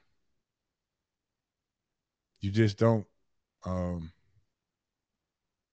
you 2.43 2.51
just 2.51 2.77
don't, 2.77 3.05
um, 3.65 4.11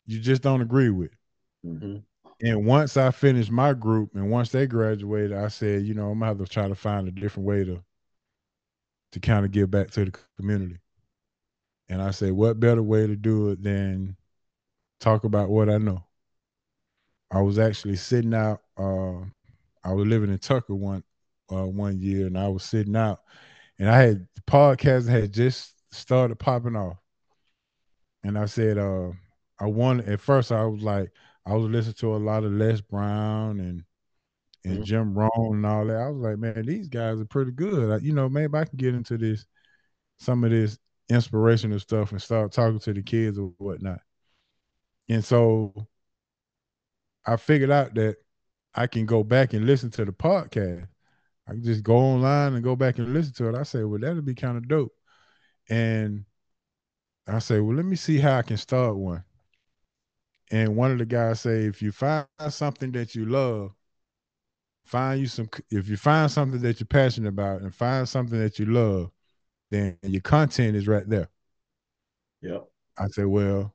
you 0.06 0.20
just 0.20 0.40
don't 0.40 0.62
agree 0.62 0.90
with. 0.90 1.10
Mm-hmm. 1.66 1.96
And 2.42 2.64
once 2.64 2.96
I 2.96 3.10
finished 3.10 3.50
my 3.50 3.74
group 3.74 4.14
and 4.14 4.30
once 4.30 4.50
they 4.50 4.66
graduated, 4.66 5.36
I 5.36 5.48
said, 5.48 5.82
you 5.82 5.94
know, 5.94 6.10
I'm 6.10 6.20
gonna 6.20 6.26
have 6.26 6.38
to 6.38 6.46
try 6.46 6.68
to 6.68 6.74
find 6.74 7.08
a 7.08 7.10
different 7.10 7.46
way 7.46 7.64
to 7.64 7.82
to 9.12 9.20
kind 9.20 9.44
of 9.44 9.50
give 9.50 9.70
back 9.70 9.90
to 9.90 10.04
the 10.04 10.12
community. 10.38 10.78
And 11.88 12.00
I 12.00 12.12
said, 12.12 12.32
what 12.32 12.60
better 12.60 12.82
way 12.82 13.06
to 13.08 13.16
do 13.16 13.50
it 13.50 13.62
than 13.62 14.16
talk 15.00 15.24
about 15.24 15.50
what 15.50 15.68
I 15.68 15.78
know? 15.78 16.04
I 17.32 17.42
was 17.42 17.58
actually 17.58 17.96
sitting 17.96 18.32
out. 18.32 18.60
Uh, 18.78 19.22
I 19.82 19.92
was 19.92 20.06
living 20.06 20.30
in 20.30 20.38
Tucker 20.38 20.74
one 20.74 21.02
uh, 21.52 21.66
one 21.66 21.98
year, 21.98 22.28
and 22.28 22.38
I 22.38 22.48
was 22.48 22.62
sitting 22.62 22.96
out, 22.96 23.20
and 23.78 23.90
I 23.90 24.00
had 24.00 24.26
the 24.36 24.42
podcast 24.42 25.08
had 25.08 25.32
just 25.32 25.74
started 25.92 26.36
popping 26.36 26.76
off, 26.76 26.96
and 28.22 28.38
I 28.38 28.46
said, 28.46 28.78
uh, 28.78 29.10
I 29.58 29.66
wanted 29.66 30.08
at 30.08 30.20
first 30.20 30.52
I 30.52 30.64
was 30.64 30.82
like, 30.82 31.10
I 31.46 31.54
was 31.54 31.70
listening 31.70 31.94
to 31.94 32.16
a 32.16 32.18
lot 32.18 32.44
of 32.44 32.52
Les 32.52 32.80
Brown 32.80 33.60
and 33.60 33.84
and 34.64 34.74
mm-hmm. 34.74 34.84
Jim 34.84 35.14
Rohn 35.14 35.54
and 35.54 35.66
all 35.66 35.86
that. 35.86 35.96
I 35.96 36.08
was 36.08 36.22
like, 36.22 36.38
man, 36.38 36.66
these 36.66 36.88
guys 36.88 37.20
are 37.20 37.24
pretty 37.24 37.52
good. 37.52 37.90
I, 37.90 37.96
you 38.04 38.12
know, 38.12 38.28
maybe 38.28 38.56
I 38.56 38.64
can 38.64 38.76
get 38.76 38.94
into 38.94 39.16
this 39.16 39.46
some 40.18 40.44
of 40.44 40.50
this 40.50 40.78
inspirational 41.08 41.80
stuff 41.80 42.12
and 42.12 42.20
start 42.20 42.52
talking 42.52 42.78
to 42.80 42.92
the 42.92 43.02
kids 43.02 43.38
or 43.38 43.52
whatnot. 43.58 44.00
And 45.08 45.24
so 45.24 45.88
I 47.26 47.36
figured 47.36 47.70
out 47.70 47.94
that 47.94 48.16
I 48.74 48.86
can 48.86 49.06
go 49.06 49.24
back 49.24 49.52
and 49.52 49.66
listen 49.66 49.90
to 49.92 50.04
the 50.04 50.12
podcast. 50.12 50.86
I 51.48 51.52
can 51.52 51.64
just 51.64 51.82
go 51.82 51.96
online 51.96 52.54
and 52.54 52.62
go 52.62 52.76
back 52.76 52.98
and 52.98 53.12
listen 53.12 53.32
to 53.34 53.48
it. 53.48 53.56
I 53.56 53.64
said, 53.64 53.86
well, 53.86 53.98
that'd 53.98 54.24
be 54.24 54.34
kind 54.34 54.56
of 54.56 54.68
dope. 54.68 54.92
And 55.70 56.24
I 57.26 57.38
say, 57.38 57.60
well, 57.60 57.76
let 57.76 57.86
me 57.86 57.96
see 57.96 58.18
how 58.18 58.36
I 58.36 58.42
can 58.42 58.56
start 58.56 58.96
one. 58.96 59.24
And 60.50 60.76
one 60.76 60.90
of 60.90 60.98
the 60.98 61.06
guys 61.06 61.40
say, 61.40 61.64
if 61.64 61.80
you 61.80 61.92
find 61.92 62.26
something 62.48 62.90
that 62.92 63.14
you 63.14 63.24
love, 63.24 63.72
find 64.84 65.20
you 65.20 65.28
some. 65.28 65.48
If 65.70 65.88
you 65.88 65.96
find 65.96 66.28
something 66.28 66.60
that 66.60 66.80
you're 66.80 66.88
passionate 66.88 67.28
about 67.28 67.62
and 67.62 67.72
find 67.72 68.08
something 68.08 68.38
that 68.38 68.58
you 68.58 68.66
love, 68.66 69.12
then 69.70 69.96
your 70.02 70.22
content 70.22 70.76
is 70.76 70.88
right 70.88 71.08
there. 71.08 71.28
Yep. 72.42 72.64
I 72.98 73.06
say, 73.06 73.24
well, 73.24 73.72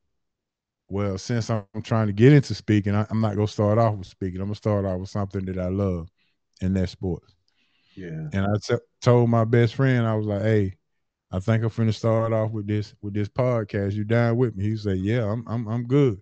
well, 0.89 1.17
since 1.17 1.49
I'm 1.49 1.65
trying 1.81 2.07
to 2.07 2.13
get 2.13 2.33
into 2.33 2.53
speaking, 2.53 2.93
I, 2.93 3.07
am 3.09 3.21
not 3.21 3.35
gonna 3.35 3.47
start 3.47 3.77
off 3.77 3.95
with 3.95 4.07
speaking. 4.07 4.41
I'm 4.41 4.47
gonna 4.47 4.55
start 4.55 4.85
off 4.85 4.99
with 4.99 5.09
something 5.09 5.45
that 5.45 5.57
I 5.57 5.69
love, 5.69 6.09
and 6.61 6.75
that's 6.75 6.91
sports. 6.91 7.33
Yeah. 7.95 8.27
And 8.33 8.45
I 8.45 8.57
t- 8.61 8.83
told 9.01 9.29
my 9.29 9.45
best 9.45 9.75
friend, 9.75 10.05
I 10.05 10.15
was 10.15 10.25
like, 10.25 10.41
hey, 10.41 10.75
I 11.35 11.39
think 11.39 11.63
I'm 11.63 11.69
finna 11.69 11.93
start 11.93 12.31
off 12.31 12.51
with 12.51 12.65
this 12.65 12.95
with 13.01 13.13
this 13.13 13.27
podcast. 13.27 13.93
You 13.93 14.05
down 14.05 14.37
with 14.37 14.55
me? 14.55 14.63
He 14.69 14.77
said, 14.77 14.99
yeah, 14.99 15.29
I'm 15.29 15.43
I'm 15.47 15.67
I'm 15.67 15.85
good. 15.85 16.21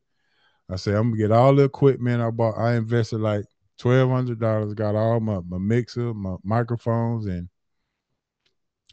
I 0.70 0.76
said, 0.76 0.96
I'm 0.96 1.12
gonna 1.12 1.22
get 1.22 1.32
all 1.32 1.54
the 1.56 1.66
equipment 1.66 2.20
I 2.20 2.32
bought. 2.32 2.58
I 2.58 2.74
invested 2.76 3.20
like 3.20 3.46
twelve 3.78 4.10
hundred 4.10 4.40
dollars. 4.40 4.74
Got 4.74 4.96
all 4.96 5.20
my 5.20 5.40
my 5.48 5.60
mixer, 5.60 6.16
my 6.16 6.38
microphones, 6.44 7.28
and 7.28 7.48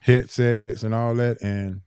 headsets 0.03 0.83
and 0.83 0.95
all 0.95 1.15
that. 1.15 1.41
And 1.41 1.81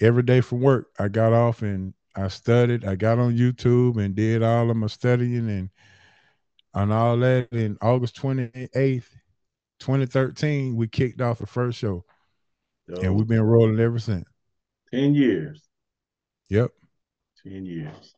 every 0.00 0.22
day 0.22 0.40
from 0.40 0.62
work, 0.62 0.86
I 0.98 1.08
got 1.08 1.34
off 1.34 1.60
and 1.60 1.92
I 2.16 2.28
studied. 2.28 2.86
I 2.86 2.94
got 2.94 3.18
on 3.18 3.36
YouTube 3.36 4.02
and 4.02 4.14
did 4.14 4.42
all 4.42 4.70
of 4.70 4.76
my 4.78 4.86
studying 4.86 5.50
and 5.50 5.68
on 6.72 6.90
all 6.90 7.18
that. 7.18 7.52
In 7.52 7.76
August 7.82 8.16
twenty 8.16 8.68
eighth, 8.74 9.14
twenty 9.78 10.06
thirteen, 10.06 10.74
we 10.74 10.88
kicked 10.88 11.20
off 11.20 11.38
the 11.38 11.46
first 11.46 11.76
show, 11.78 12.02
and 12.98 13.16
we've 13.16 13.28
been 13.28 13.42
rolling 13.42 13.78
ever 13.78 13.98
since. 13.98 14.26
Ten 14.92 15.14
years. 15.14 15.62
Yep. 16.48 16.70
Ten 17.42 17.64
years. 17.64 18.14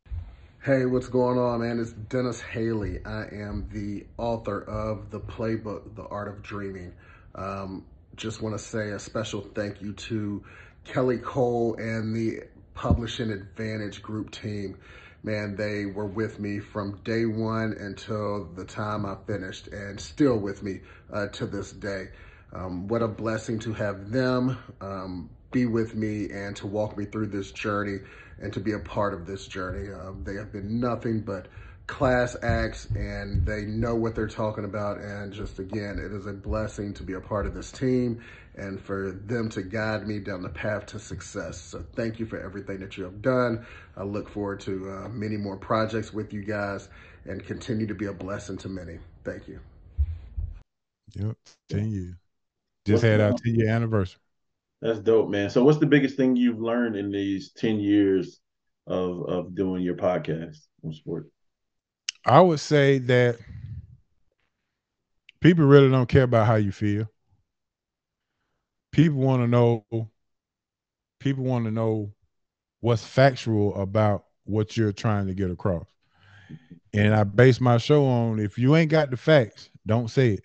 Hey, 0.65 0.87
what's 0.87 1.09
going 1.09 1.39
on, 1.39 1.61
man? 1.61 1.81
It's 1.81 1.93
Dennis 1.93 2.41
Haley. 2.41 3.05
I 3.05 3.25
am 3.33 3.69
the 3.73 4.07
author 4.17 4.63
of 4.63 5.11
the 5.11 5.21
playbook, 5.21 5.97
The 5.97 6.05
Art 6.05 6.29
of 6.29 6.43
Dreaming. 6.43 6.95
Um, 7.35 7.85
just 8.17 8.43
want 8.43 8.57
to 8.57 8.65
say 8.65 8.91
a 8.91 8.99
special 8.99 9.41
thank 9.41 9.83
you 9.83 9.93
to 9.95 10.45
Kelly 10.85 11.19
Cole 11.19 11.75
and 11.79 12.15
the 12.15 12.45
Publishing 12.75 13.31
Advantage 13.31 14.03
Group 14.03 14.31
team. 14.31 14.79
Man, 15.25 15.57
they 15.57 15.87
were 15.87 16.07
with 16.07 16.41
me 16.41 16.59
from 16.59 17.01
day 17.05 17.27
one 17.27 17.75
until 17.79 18.45
the 18.55 18.65
time 18.65 19.07
I 19.07 19.17
finished 19.27 19.69
and 19.69 20.01
still 20.01 20.37
with 20.37 20.63
me 20.63 20.81
uh, 21.13 21.27
to 21.29 21.47
this 21.47 21.73
day. 21.73 22.09
Um, 22.53 22.89
what 22.89 23.03
a 23.03 23.09
blessing 23.09 23.59
to 23.61 23.73
have 23.73 24.11
them 24.11 24.59
um, 24.81 25.31
be 25.51 25.67
with 25.67 25.95
me 25.95 26.31
and 26.31 26.55
to 26.57 26.67
walk 26.67 26.97
me 26.97 27.05
through 27.05 27.29
this 27.29 27.51
journey 27.51 27.99
and 28.41 28.53
to 28.53 28.61
be 28.61 28.73
a 28.73 28.79
part 28.79 29.15
of 29.15 29.27
this 29.27 29.47
journey. 29.47 29.93
Um, 29.93 30.23
they 30.25 30.35
have 30.35 30.53
been 30.53 30.81
nothing 30.81 31.21
but 31.21 31.47
class 31.87 32.37
acts 32.43 32.87
and 32.95 33.45
they 33.45 33.63
know 33.63 33.95
what 33.95 34.15
they're 34.15 34.27
talking 34.29 34.65
about. 34.65 34.99
And 34.99 35.33
just 35.33 35.59
again, 35.59 35.99
it 35.99 36.13
is 36.13 36.27
a 36.27 36.33
blessing 36.33 36.95
to 36.95 37.03
be 37.03 37.15
a 37.15 37.21
part 37.21 37.47
of 37.47 37.55
this 37.55 37.73
team 37.73 38.23
and 38.55 38.81
for 38.81 39.13
them 39.13 39.49
to 39.51 39.63
guide 39.63 40.07
me 40.07 40.19
down 40.19 40.43
the 40.43 40.49
path 40.49 40.87
to 40.87 40.99
success. 40.99 41.59
So 41.59 41.85
thank 41.95 42.19
you 42.19 42.27
for 42.27 42.41
everything 42.41 42.81
that 42.81 42.97
you 42.97 43.05
have 43.05 43.23
done. 43.23 43.65
I 43.97 44.05
look 44.05 44.29
forward 44.29 44.61
to 44.61 44.91
uh, 44.91 45.09
many 45.09 45.37
more 45.37 45.57
projects 45.57 46.13
with 46.13 46.33
you 46.33 46.43
guys 46.43 46.89
and 47.25 47.45
continue 47.45 47.87
to 47.87 47.95
be 47.95 48.07
a 48.07 48.13
blessing 48.13 48.59
to 48.59 48.69
many. 48.69 48.99
Thank 49.25 49.49
you. 49.49 49.61
Yep, 51.15 51.37
10 51.69 51.91
years. 51.91 52.22
Just 52.85 53.03
What's 53.03 53.03
had 53.03 53.21
our 53.21 53.33
10 53.33 53.55
year 53.55 53.69
anniversary. 53.69 54.21
That's 54.81 54.99
dope, 54.99 55.31
man. 55.31 55.49
So, 55.49 55.63
what's 55.63 55.79
the 55.79 55.87
biggest 55.87 56.17
thing 56.17 56.35
you've 56.35 56.61
learned 56.61 56.97
in 56.97 57.13
these 57.13 57.53
ten 57.53 57.79
years 57.79 58.41
of 58.87 59.25
of 59.29 59.55
doing 59.55 59.83
your 59.83 59.95
podcast 59.95 60.59
on 60.85 60.93
sport? 60.93 61.31
I 62.27 62.41
would 62.41 62.61
say 62.61 62.99
that 62.99 63.39
people 65.41 65.65
really 65.65 65.91
don't 65.91 66.09
care 66.09 66.25
about 66.25 66.47
how 66.47 66.57
you 66.57 66.73
feel. 66.73 67.07
People 68.91 69.19
want 69.19 69.43
to 69.43 69.49
know. 69.49 69.85
People 71.21 71.45
want 71.45 71.65
to 71.67 71.71
know 71.71 72.13
what's 72.81 73.05
factual 73.05 73.81
about 73.81 74.25
what 74.45 74.77
you're 74.77 74.93
trying 74.93 75.29
to 75.29 75.35
get 75.35 75.51
across. 75.51 75.87
And 76.93 77.15
I 77.15 77.23
base 77.23 77.61
my 77.61 77.79
show 77.79 78.05
on 78.05 78.41
if 78.41 78.59
you 78.59 78.75
ain't 78.75 78.91
got 78.91 79.11
the 79.11 79.17
facts, 79.17 79.71
don't 79.87 80.09
say 80.09 80.33
it. 80.33 80.45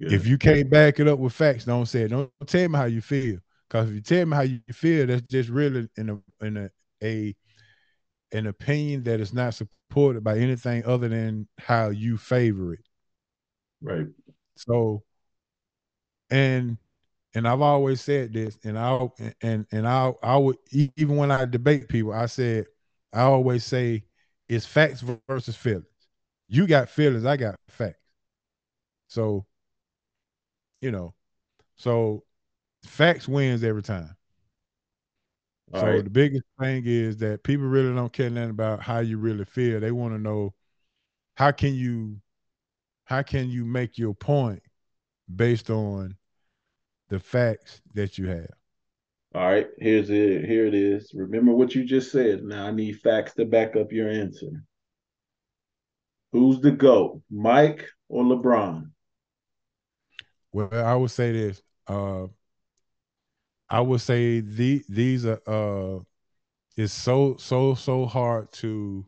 If 0.00 0.26
you 0.26 0.38
can't 0.38 0.70
back 0.70 1.00
it 1.00 1.08
up 1.08 1.18
with 1.18 1.32
facts, 1.32 1.64
don't 1.64 1.86
say 1.86 2.02
it. 2.02 2.08
Don't 2.08 2.30
tell 2.46 2.68
me 2.68 2.78
how 2.78 2.84
you 2.86 3.00
feel. 3.00 3.38
Because 3.68 3.88
if 3.88 3.94
you 3.94 4.00
tell 4.00 4.26
me 4.26 4.36
how 4.36 4.42
you 4.42 4.60
feel, 4.72 5.06
that's 5.06 5.22
just 5.22 5.48
really 5.48 5.88
in 5.96 6.10
a 6.10 6.46
in 6.46 6.56
a, 6.56 6.70
a 7.02 7.34
an 8.32 8.46
opinion 8.46 9.02
that 9.04 9.20
is 9.20 9.32
not 9.32 9.54
supported 9.54 10.24
by 10.24 10.38
anything 10.38 10.84
other 10.86 11.08
than 11.08 11.48
how 11.58 11.90
you 11.90 12.16
favor 12.16 12.74
it. 12.74 12.86
Right. 13.80 14.06
So, 14.56 15.02
and 16.30 16.76
and 17.34 17.48
I've 17.48 17.60
always 17.62 18.00
said 18.00 18.32
this, 18.32 18.58
and 18.64 18.78
I 18.78 19.08
and 19.42 19.66
and 19.72 19.88
I 19.88 20.12
I 20.22 20.36
would 20.36 20.56
even 20.96 21.16
when 21.16 21.30
I 21.30 21.44
debate 21.44 21.88
people, 21.88 22.12
I 22.12 22.26
said 22.26 22.66
I 23.12 23.22
always 23.22 23.64
say 23.64 24.04
it's 24.48 24.66
facts 24.66 25.04
versus 25.28 25.56
feelings. 25.56 25.86
You 26.48 26.66
got 26.66 26.90
feelings, 26.90 27.24
I 27.24 27.36
got 27.36 27.56
facts. 27.68 27.98
So 29.08 29.46
you 30.82 30.90
know, 30.90 31.14
so 31.76 32.24
facts 32.84 33.26
wins 33.26 33.64
every 33.64 33.82
time. 33.82 34.14
All 35.72 35.80
so 35.80 35.86
right. 35.86 36.04
the 36.04 36.10
biggest 36.10 36.44
thing 36.60 36.82
is 36.84 37.16
that 37.18 37.42
people 37.42 37.66
really 37.66 37.94
don't 37.94 38.12
care 38.12 38.28
nothing 38.28 38.50
about 38.50 38.82
how 38.82 38.98
you 38.98 39.16
really 39.16 39.46
feel. 39.46 39.80
They 39.80 39.92
want 39.92 40.12
to 40.12 40.20
know 40.20 40.52
how 41.36 41.50
can 41.50 41.74
you 41.74 42.20
how 43.04 43.22
can 43.22 43.48
you 43.48 43.64
make 43.64 43.96
your 43.96 44.14
point 44.14 44.62
based 45.34 45.70
on 45.70 46.16
the 47.08 47.18
facts 47.18 47.80
that 47.94 48.18
you 48.18 48.26
have. 48.26 48.50
All 49.34 49.46
right, 49.46 49.68
here's 49.78 50.10
it. 50.10 50.44
Here 50.44 50.66
it 50.66 50.74
is. 50.74 51.12
Remember 51.14 51.52
what 51.52 51.74
you 51.74 51.84
just 51.84 52.12
said. 52.12 52.42
Now 52.42 52.66
I 52.66 52.70
need 52.70 53.00
facts 53.00 53.34
to 53.34 53.46
back 53.46 53.76
up 53.76 53.92
your 53.92 54.08
answer. 54.08 54.62
Who's 56.32 56.60
the 56.60 56.70
GOAT, 56.70 57.22
Mike 57.30 57.86
or 58.08 58.24
LeBron? 58.24 58.91
Well, 60.52 60.70
I 60.72 60.94
would 60.94 61.10
say 61.10 61.32
this. 61.32 61.62
Uh, 61.86 62.28
I 63.68 63.80
would 63.80 64.00
say 64.00 64.40
the 64.40 64.84
these 64.88 65.24
are 65.26 65.40
uh 65.46 66.00
it's 66.76 66.92
so 66.94 67.36
so 67.38 67.74
so 67.74 68.06
hard 68.06 68.52
to 68.54 69.06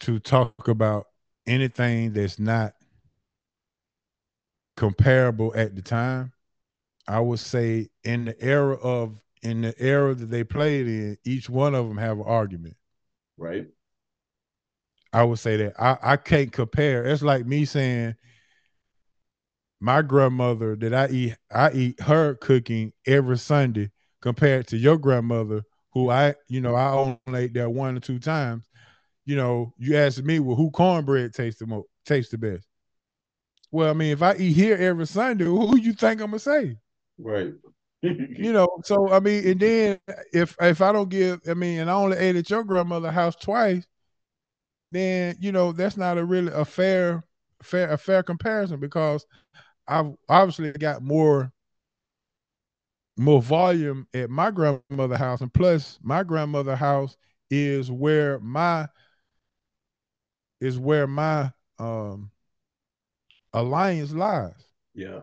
to 0.00 0.18
talk 0.18 0.68
about 0.68 1.08
anything 1.46 2.12
that's 2.12 2.38
not 2.38 2.74
comparable 4.76 5.52
at 5.54 5.74
the 5.74 5.82
time. 5.82 6.32
I 7.08 7.20
would 7.20 7.40
say 7.40 7.88
in 8.04 8.26
the 8.26 8.40
era 8.42 8.76
of 8.76 9.22
in 9.42 9.62
the 9.62 9.74
era 9.80 10.14
that 10.14 10.26
they 10.26 10.44
played 10.44 10.86
in, 10.88 11.18
each 11.24 11.48
one 11.50 11.74
of 11.74 11.88
them 11.88 11.98
have 11.98 12.18
an 12.18 12.24
argument. 12.26 12.76
Right. 13.38 13.68
I 15.12 15.24
would 15.24 15.38
say 15.38 15.56
that 15.58 15.80
I, 15.80 15.98
I 16.02 16.16
can't 16.16 16.52
compare. 16.52 17.04
It's 17.04 17.22
like 17.22 17.46
me 17.46 17.64
saying 17.64 18.14
my 19.80 20.02
grandmother 20.02 20.76
that 20.76 20.94
I 20.94 21.08
eat 21.08 21.36
I 21.52 21.70
eat 21.72 22.00
her 22.00 22.34
cooking 22.34 22.92
every 23.06 23.38
Sunday 23.38 23.90
compared 24.20 24.66
to 24.68 24.76
your 24.76 24.98
grandmother 24.98 25.62
who 25.92 26.10
I 26.10 26.34
you 26.48 26.60
know 26.60 26.74
I 26.74 26.90
only 26.92 27.44
ate 27.44 27.54
that 27.54 27.70
one 27.70 27.96
or 27.96 28.00
two 28.00 28.18
times. 28.18 28.68
You 29.24 29.36
know, 29.36 29.74
you 29.78 29.96
ask 29.96 30.22
me, 30.24 30.40
well, 30.40 30.56
who 30.56 30.70
cornbread 30.70 31.34
tastes 31.34 31.60
the 31.60 31.66
most 31.66 31.86
tastes 32.06 32.30
the 32.30 32.38
best? 32.38 32.66
Well, 33.70 33.90
I 33.90 33.92
mean, 33.92 34.12
if 34.12 34.22
I 34.22 34.34
eat 34.36 34.52
here 34.54 34.76
every 34.76 35.06
Sunday, 35.06 35.44
who 35.44 35.78
you 35.78 35.92
think 35.92 36.20
I'm 36.20 36.28
gonna 36.30 36.38
say? 36.38 36.76
Right. 37.18 37.52
you 38.02 38.52
know, 38.52 38.68
so 38.84 39.10
I 39.10 39.20
mean, 39.20 39.46
and 39.46 39.60
then 39.60 39.98
if 40.32 40.56
if 40.60 40.80
I 40.80 40.92
don't 40.92 41.08
give, 41.10 41.40
I 41.48 41.54
mean, 41.54 41.80
and 41.80 41.90
I 41.90 41.94
only 41.94 42.16
ate 42.16 42.36
at 42.36 42.48
your 42.48 42.64
grandmother's 42.64 43.12
house 43.14 43.36
twice, 43.36 43.86
then 44.92 45.36
you 45.40 45.52
know 45.52 45.72
that's 45.72 45.96
not 45.96 46.18
a 46.18 46.24
really 46.24 46.52
a 46.52 46.64
fair 46.64 47.24
fair 47.62 47.90
a 47.90 47.98
fair 47.98 48.22
comparison 48.22 48.80
because 48.80 49.26
I've 49.88 50.14
obviously 50.28 50.72
got 50.72 51.02
more 51.02 51.52
more 53.16 53.42
volume 53.42 54.06
at 54.14 54.30
my 54.30 54.50
grandmother 54.50 55.16
house, 55.16 55.40
and 55.40 55.52
plus 55.52 55.98
my 56.02 56.22
grandmother 56.22 56.76
house 56.76 57.16
is 57.50 57.90
where 57.90 58.38
my 58.38 58.86
is 60.60 60.78
where 60.78 61.06
my 61.06 61.50
um 61.78 62.30
alliance 63.52 64.12
lies. 64.12 64.54
Yeah. 64.94 65.20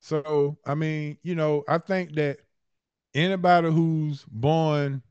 So 0.00 0.58
I 0.66 0.74
mean, 0.74 1.18
you 1.22 1.34
know, 1.34 1.64
I 1.68 1.78
think 1.78 2.14
that 2.14 2.38
anybody 3.14 3.70
who's 3.70 4.24
born 4.24 5.02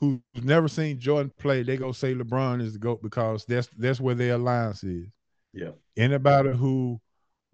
who's 0.00 0.20
never 0.42 0.68
seen 0.68 0.98
Jordan 0.98 1.32
play, 1.38 1.62
they 1.62 1.76
go 1.76 1.92
say 1.92 2.14
LeBron 2.14 2.62
is 2.62 2.72
the 2.72 2.78
GOAT 2.78 3.02
because 3.02 3.44
that's 3.44 3.68
that's 3.76 4.00
where 4.00 4.14
their 4.14 4.34
alliance 4.34 4.82
is. 4.82 5.08
Yeah. 5.52 5.72
Anybody 5.96 6.50
who 6.50 7.00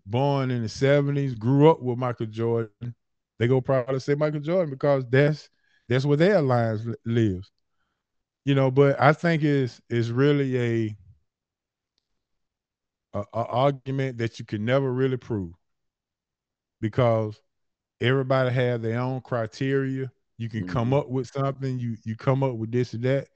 born 0.07 0.51
in 0.51 0.63
the 0.63 0.69
70s, 0.69 1.39
grew 1.39 1.71
up 1.71 1.83
with 1.83 1.99
Michael 1.99 2.27
Jordan, 2.27 2.95
they 3.39 3.49
go 3.49 3.61
probably 3.61 4.01
say 4.01 4.15
Michael 4.15 4.41
Jordan 4.41 4.71
because 4.71 5.05
that's 5.11 5.51
that's 5.89 6.05
where 6.05 6.17
their 6.17 6.37
alliance 6.37 6.83
lives. 7.05 7.51
You 8.45 8.55
know, 8.55 8.71
but 8.71 9.01
I 9.01 9.13
think 9.13 9.43
it's 9.43 9.81
it's 9.91 10.09
really 10.09 10.59
a, 10.59 10.97
a, 13.15 13.25
a 13.33 13.45
argument 13.47 14.19
that 14.19 14.39
you 14.39 14.45
can 14.45 14.65
never 14.65 14.93
really 14.93 15.17
prove 15.17 15.53
because 16.81 17.41
everybody 18.01 18.51
have 18.51 18.83
their 18.83 19.01
own 19.01 19.21
criteria. 19.21 20.11
You 20.39 20.49
can 20.49 20.63
mm-hmm. 20.63 20.73
come 20.73 20.95
up 20.95 21.09
with 21.09 21.29
something. 21.29 21.79
You 21.79 21.97
you 22.05 22.17
come 22.17 22.43
up 22.43 22.55
with 22.55 22.71
this 22.71 22.95
or 22.95 22.99
that. 22.99 23.29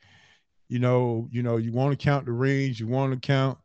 You 0.69 0.79
know, 0.79 1.29
you 1.33 1.43
know, 1.43 1.57
you 1.57 1.73
want 1.73 1.99
to 1.99 2.03
count 2.03 2.27
the 2.27 2.33
rings. 2.33 2.79
You 2.79 2.87
want 2.87 3.13
to 3.13 3.19
count 3.19 3.59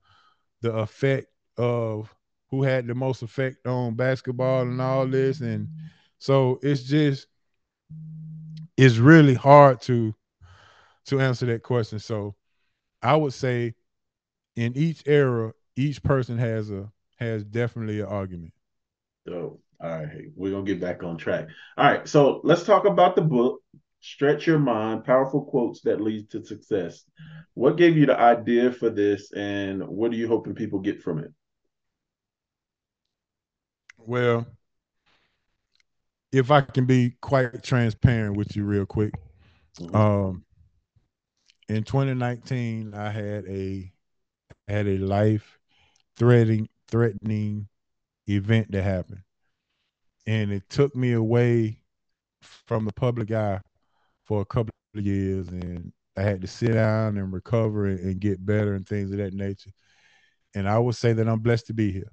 the 0.62 0.74
effect 0.74 1.28
of 1.58 2.14
who 2.56 2.64
had 2.64 2.88
the 2.88 2.96
most 2.96 3.22
effect 3.22 3.68
on 3.68 3.96
basketball 3.96 4.62
and 4.62 4.82
all 4.82 5.06
this, 5.06 5.42
and 5.42 5.68
so 6.20 6.58
it's 6.64 6.84
just 6.84 7.28
it's 8.78 8.98
really 8.98 9.34
hard 9.34 9.82
to 9.82 10.16
to 11.08 11.20
answer 11.20 11.46
that 11.48 11.64
question. 11.64 12.00
So 12.00 12.36
I 13.02 13.16
would 13.16 13.34
say 13.34 13.76
in 14.56 14.76
each 14.78 15.04
era, 15.06 15.54
each 15.76 16.02
person 16.02 16.38
has 16.38 16.72
a 16.72 16.90
has 17.18 17.44
definitely 17.44 18.00
an 18.00 18.08
argument. 18.08 18.54
So 19.28 19.60
all 19.82 19.90
right, 19.90 20.28
we're 20.36 20.52
gonna 20.52 20.64
get 20.64 20.80
back 20.80 21.04
on 21.04 21.18
track. 21.18 21.48
All 21.78 21.86
right, 21.86 22.08
so 22.08 22.40
let's 22.46 22.64
talk 22.64 22.86
about 22.86 23.16
the 23.16 23.22
book. 23.22 23.62
Stretch 24.00 24.48
your 24.48 24.60
mind, 24.60 25.04
powerful 25.04 25.44
quotes 25.44 25.82
that 25.82 26.00
lead 26.00 26.30
to 26.30 26.46
success. 26.46 27.04
What 27.54 27.76
gave 27.76 27.98
you 27.98 28.06
the 28.06 28.18
idea 28.18 28.72
for 28.72 28.90
this, 28.90 29.34
and 29.34 29.86
what 29.86 30.12
are 30.12 30.16
you 30.16 30.28
hoping 30.28 30.56
people 30.56 30.80
get 30.80 31.02
from 31.02 31.20
it? 31.20 31.34
Well, 34.06 34.46
if 36.32 36.52
I 36.52 36.62
can 36.62 36.86
be 36.86 37.16
quite 37.22 37.64
transparent 37.64 38.38
with 38.38 38.56
you, 38.56 38.66
real 38.66 38.86
quick, 38.86 39.14
mm-hmm. 39.80 39.96
um, 39.96 40.46
in 41.70 41.84
2019, 41.84 42.94
I 42.94 43.10
had 43.10 43.46
a 43.48 43.92
had 44.68 44.88
a 44.88 44.98
life 44.98 45.60
threatening 46.18 46.70
threatening 46.88 47.68
event 48.28 48.72
that 48.72 48.84
happened 48.84 49.22
and 50.28 50.52
it 50.52 50.68
took 50.70 50.96
me 50.96 51.14
away 51.14 51.80
from 52.42 52.86
the 52.86 52.94
public 52.94 53.32
eye 53.32 53.62
for 54.24 54.42
a 54.42 54.46
couple 54.46 54.74
of 54.96 55.06
years 55.06 55.48
and 55.50 55.92
I 56.18 56.22
had 56.22 56.42
to 56.42 56.48
sit 56.48 56.74
down 56.74 57.18
and 57.18 57.34
recover 57.34 57.88
and 57.88 58.20
get 58.20 58.44
better 58.44 58.74
and 58.74 58.88
things 58.88 59.12
of 59.12 59.18
that 59.18 59.34
nature. 59.34 59.72
And 60.56 60.68
I 60.68 60.80
would 60.80 60.96
say 60.96 61.12
that 61.14 61.28
I'm 61.28 61.40
blessed 61.40 61.68
to 61.68 61.74
be 61.74 61.92
here. 61.92 62.12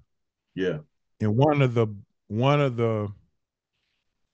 Yeah. 0.54 0.78
And 1.22 1.36
one 1.36 1.62
of 1.62 1.74
the 1.74 1.86
one 2.26 2.60
of 2.60 2.76
the 2.76 3.08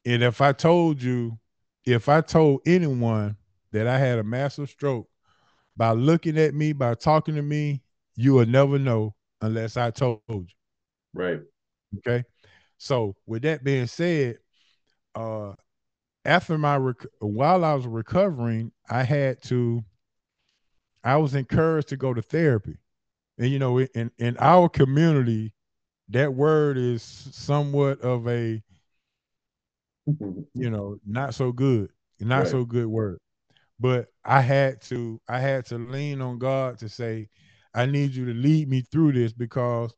and 0.07 0.23
if 0.23 0.41
I 0.41 0.53
told 0.53 1.03
you, 1.03 1.39
if 1.85 2.09
I 2.09 2.23
told 2.23 2.63
anyone 2.65 3.37
that 3.73 3.87
I 3.87 3.99
had 3.99 4.19
a 4.19 4.25
massive 4.25 4.71
stroke 4.71 5.07
by 5.77 5.93
looking 5.93 6.39
at 6.39 6.55
me, 6.55 6.73
by 6.73 6.95
talking 6.95 7.35
to 7.35 7.43
me, 7.43 7.83
you 8.17 8.33
will 8.33 8.47
never 8.47 8.79
know 8.79 9.15
unless 9.43 9.77
I 9.77 9.91
told 9.91 10.23
you. 10.29 10.47
Right. 11.13 11.41
Okay. 11.99 12.25
So 12.79 13.17
with 13.27 13.43
that 13.43 13.63
being 13.63 13.87
said, 13.87 14.39
uh, 15.15 15.53
after 16.25 16.57
my 16.57 16.79
rec- 16.79 17.07
while 17.19 17.67
I 17.67 17.75
was 17.75 17.87
recovering, 17.87 18.73
I 18.89 19.03
had 19.03 19.43
to. 19.45 19.85
I 21.05 21.17
was 21.19 21.35
encouraged 21.35 21.89
to 21.89 21.97
go 21.99 22.15
to 22.15 22.23
therapy, 22.23 22.79
and 23.39 23.49
you 23.51 23.59
know, 23.59 23.79
in 23.79 24.11
in 24.19 24.39
our 24.39 24.71
community, 24.71 25.53
that 26.11 26.33
word 26.33 26.79
is 26.79 27.03
somewhat 27.03 28.01
of 28.01 28.27
a, 28.27 28.63
mm-hmm. 30.09 30.41
you 30.55 30.71
know, 30.71 30.99
not 31.07 31.35
so 31.35 31.53
good, 31.53 31.91
not 32.21 32.41
right. 32.41 32.49
so 32.49 32.65
good 32.65 32.87
word. 32.87 33.19
But 33.81 34.09
I 34.25 34.41
had 34.41 34.81
to, 34.83 35.21
I 35.29 35.39
had 35.39 35.67
to 35.67 35.79
lean 35.79 36.21
on 36.21 36.39
God 36.39 36.79
to 36.79 36.89
say, 36.89 37.29
I 37.75 37.87
need 37.87 38.13
you 38.13 38.27
to 38.27 38.35
lead 38.35 38.69
me 38.69 38.81
through 38.81 39.13
this 39.13 39.33
because 39.33 39.95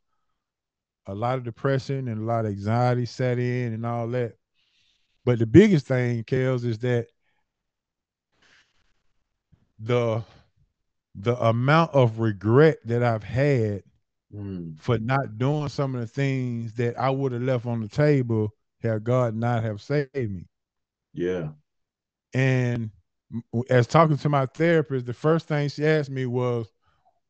a 1.07 1.15
lot 1.15 1.39
of 1.39 1.45
depression 1.45 2.09
and 2.09 2.21
a 2.21 2.25
lot 2.25 2.45
of 2.45 2.53
anxiety 2.53 3.07
set 3.07 3.39
in 3.39 3.73
and 3.73 3.87
all 3.87 4.09
that. 4.09 4.35
But 5.25 5.39
the 5.39 5.47
biggest 5.47 5.87
thing, 5.87 6.25
Kels, 6.25 6.65
is 6.65 6.79
that 6.81 7.07
the 9.79 10.23
the 11.15 11.37
amount 11.43 11.93
of 11.93 12.21
regret 12.21 12.79
that 12.85 13.03
I've 13.03 13.25
had 13.25 13.83
mm. 14.35 14.79
for 14.81 14.99
not 14.99 15.39
doing 15.39 15.69
some 15.69 15.95
of 15.95 16.01
the 16.01 16.07
things 16.07 16.75
that 16.75 16.99
I 16.99 17.11
would 17.11 17.33
have 17.33 17.43
left 17.43 17.67
on 17.67 17.81
the 17.81 17.89
table 17.89 18.55
had 18.83 19.05
God 19.05 19.35
not 19.35 19.63
have 19.63 19.81
saved 19.81 20.15
me. 20.15 20.47
Yeah. 21.13 21.49
And 22.33 22.91
as 23.69 23.87
talking 23.87 24.19
to 24.19 24.29
my 24.29 24.47
therapist, 24.47 25.07
the 25.07 25.13
first 25.13 25.49
thing 25.49 25.69
she 25.69 25.87
asked 25.87 26.11
me 26.11 26.27
was, 26.27 26.71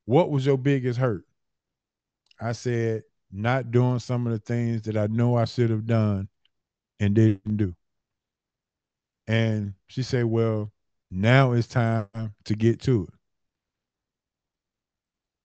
What 0.05 0.31
was 0.31 0.47
your 0.47 0.59
biggest 0.59 0.99
hurt? 0.99 1.25
I 2.41 2.53
said, 2.53 3.03
not 3.33 3.71
doing 3.71 3.99
some 3.99 4.27
of 4.27 4.33
the 4.33 4.39
things 4.39 4.83
that 4.83 4.97
I 4.97 5.07
know 5.07 5.37
I 5.37 5.45
should 5.45 5.71
have 5.71 5.87
done 5.87 6.29
and 6.99 7.15
didn't 7.15 7.57
do. 7.57 7.75
And 9.27 9.75
she 9.87 10.03
said, 10.03 10.25
Well, 10.25 10.73
now 11.11 11.53
it's 11.53 11.69
time 11.69 12.09
to 12.45 12.55
get 12.55 12.81
to 12.83 13.05
it. 13.05 13.15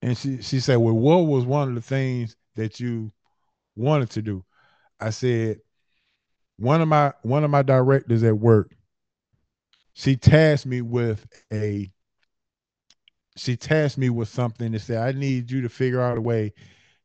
And 0.02 0.16
she, 0.16 0.42
she 0.42 0.60
said, 0.60 0.76
Well, 0.76 0.94
what 0.94 1.26
was 1.26 1.44
one 1.44 1.68
of 1.68 1.74
the 1.74 1.80
things 1.80 2.36
that 2.54 2.80
you 2.80 3.12
wanted 3.74 4.10
to 4.10 4.22
do? 4.22 4.44
I 5.00 5.10
said, 5.10 5.60
one 6.58 6.80
of 6.80 6.88
my 6.88 7.12
one 7.22 7.44
of 7.44 7.50
my 7.50 7.62
directors 7.62 8.22
at 8.22 8.38
work, 8.38 8.74
she 9.92 10.16
tasked 10.16 10.66
me 10.66 10.80
with 10.80 11.26
a 11.52 11.90
she 13.36 13.56
tasked 13.56 13.98
me 13.98 14.08
with 14.08 14.28
something 14.28 14.72
to 14.72 14.78
say, 14.78 14.96
I 14.96 15.12
need 15.12 15.50
you 15.50 15.60
to 15.62 15.68
figure 15.68 16.00
out 16.00 16.16
a 16.16 16.22
way 16.22 16.54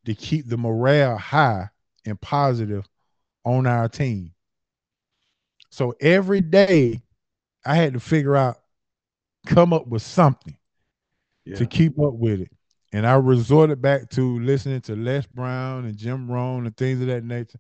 to 0.06 0.16
keep 0.16 0.48
the 0.48 0.58
morale 0.58 1.18
high 1.18 1.70
and 2.06 2.20
positive 2.20 2.88
on 3.44 3.68
our 3.68 3.90
team. 3.90 4.34
So 5.70 5.94
every 6.00 6.42
day 6.42 7.02
I 7.66 7.76
had 7.76 7.94
to 7.94 8.00
figure 8.00 8.36
out, 8.36 8.58
come 9.46 9.74
up 9.74 9.88
with 9.88 10.02
something 10.02 10.58
yeah. 11.46 11.58
to 11.58 11.66
keep 11.66 12.00
up 12.00 12.14
with 12.14 12.42
it. 12.42 12.52
And 12.94 13.08
I 13.08 13.14
resorted 13.14 13.82
back 13.82 14.10
to 14.12 14.40
listening 14.40 14.82
to 14.82 14.96
Les 14.96 15.26
Brown 15.28 15.86
and 15.86 15.96
Jim 15.98 16.30
Rohn 16.30 16.66
and 16.66 16.76
things 16.76 17.00
of 17.02 17.08
that 17.08 17.24
nature. 17.24 17.60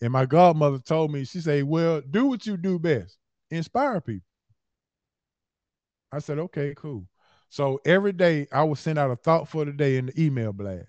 And 0.00 0.12
my 0.12 0.26
godmother 0.26 0.78
told 0.78 1.12
me, 1.12 1.24
she 1.24 1.40
said, 1.40 1.64
Well, 1.64 2.00
do 2.10 2.26
what 2.26 2.46
you 2.46 2.56
do 2.56 2.78
best, 2.78 3.18
inspire 3.50 4.00
people. 4.00 4.26
I 6.12 6.18
said, 6.18 6.38
Okay, 6.38 6.74
cool. 6.76 7.06
So 7.50 7.80
every 7.84 8.12
day 8.12 8.46
I 8.52 8.64
would 8.64 8.78
send 8.78 8.98
out 8.98 9.10
a 9.10 9.16
thought 9.16 9.48
for 9.48 9.64
the 9.64 9.72
day 9.72 9.96
in 9.96 10.06
the 10.06 10.20
email 10.20 10.52
blast. 10.52 10.88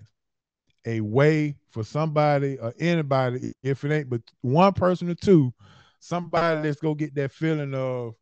A 0.86 1.02
way 1.02 1.58
for 1.72 1.84
somebody 1.84 2.58
or 2.60 2.74
anybody, 2.80 3.54
if 3.64 3.84
it 3.84 3.92
ain't 3.92 4.10
but 4.10 4.22
one 4.42 4.74
person 4.74 5.10
or 5.10 5.16
two, 5.16 5.54
somebody 6.00 6.68
let's 6.68 6.80
go 6.80 6.94
get 6.94 7.16
that 7.16 7.32
feeling 7.32 7.74
of, 7.74 8.16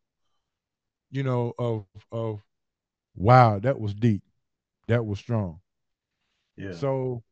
you 1.10 1.22
know, 1.22 1.52
of 1.58 1.86
of 2.10 2.42
wow, 3.14 3.58
that 3.60 3.78
was 3.78 3.94
deep. 3.94 4.22
That 4.88 5.04
was 5.04 5.18
strong. 5.18 5.60
Yeah. 6.56 6.74
So 6.74 7.22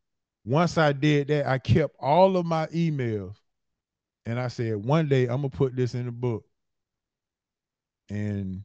once 0.44 0.78
I 0.78 0.92
did 0.92 1.28
that, 1.28 1.46
I 1.46 1.58
kept 1.58 1.94
all 2.00 2.36
of 2.36 2.46
my 2.46 2.66
emails 2.68 3.36
and 4.26 4.38
I 4.38 4.48
said, 4.48 4.84
one 4.84 5.08
day 5.08 5.22
I'm 5.24 5.42
gonna 5.42 5.50
put 5.50 5.76
this 5.76 5.94
in 5.94 6.08
a 6.08 6.12
book. 6.12 6.44
And 8.10 8.64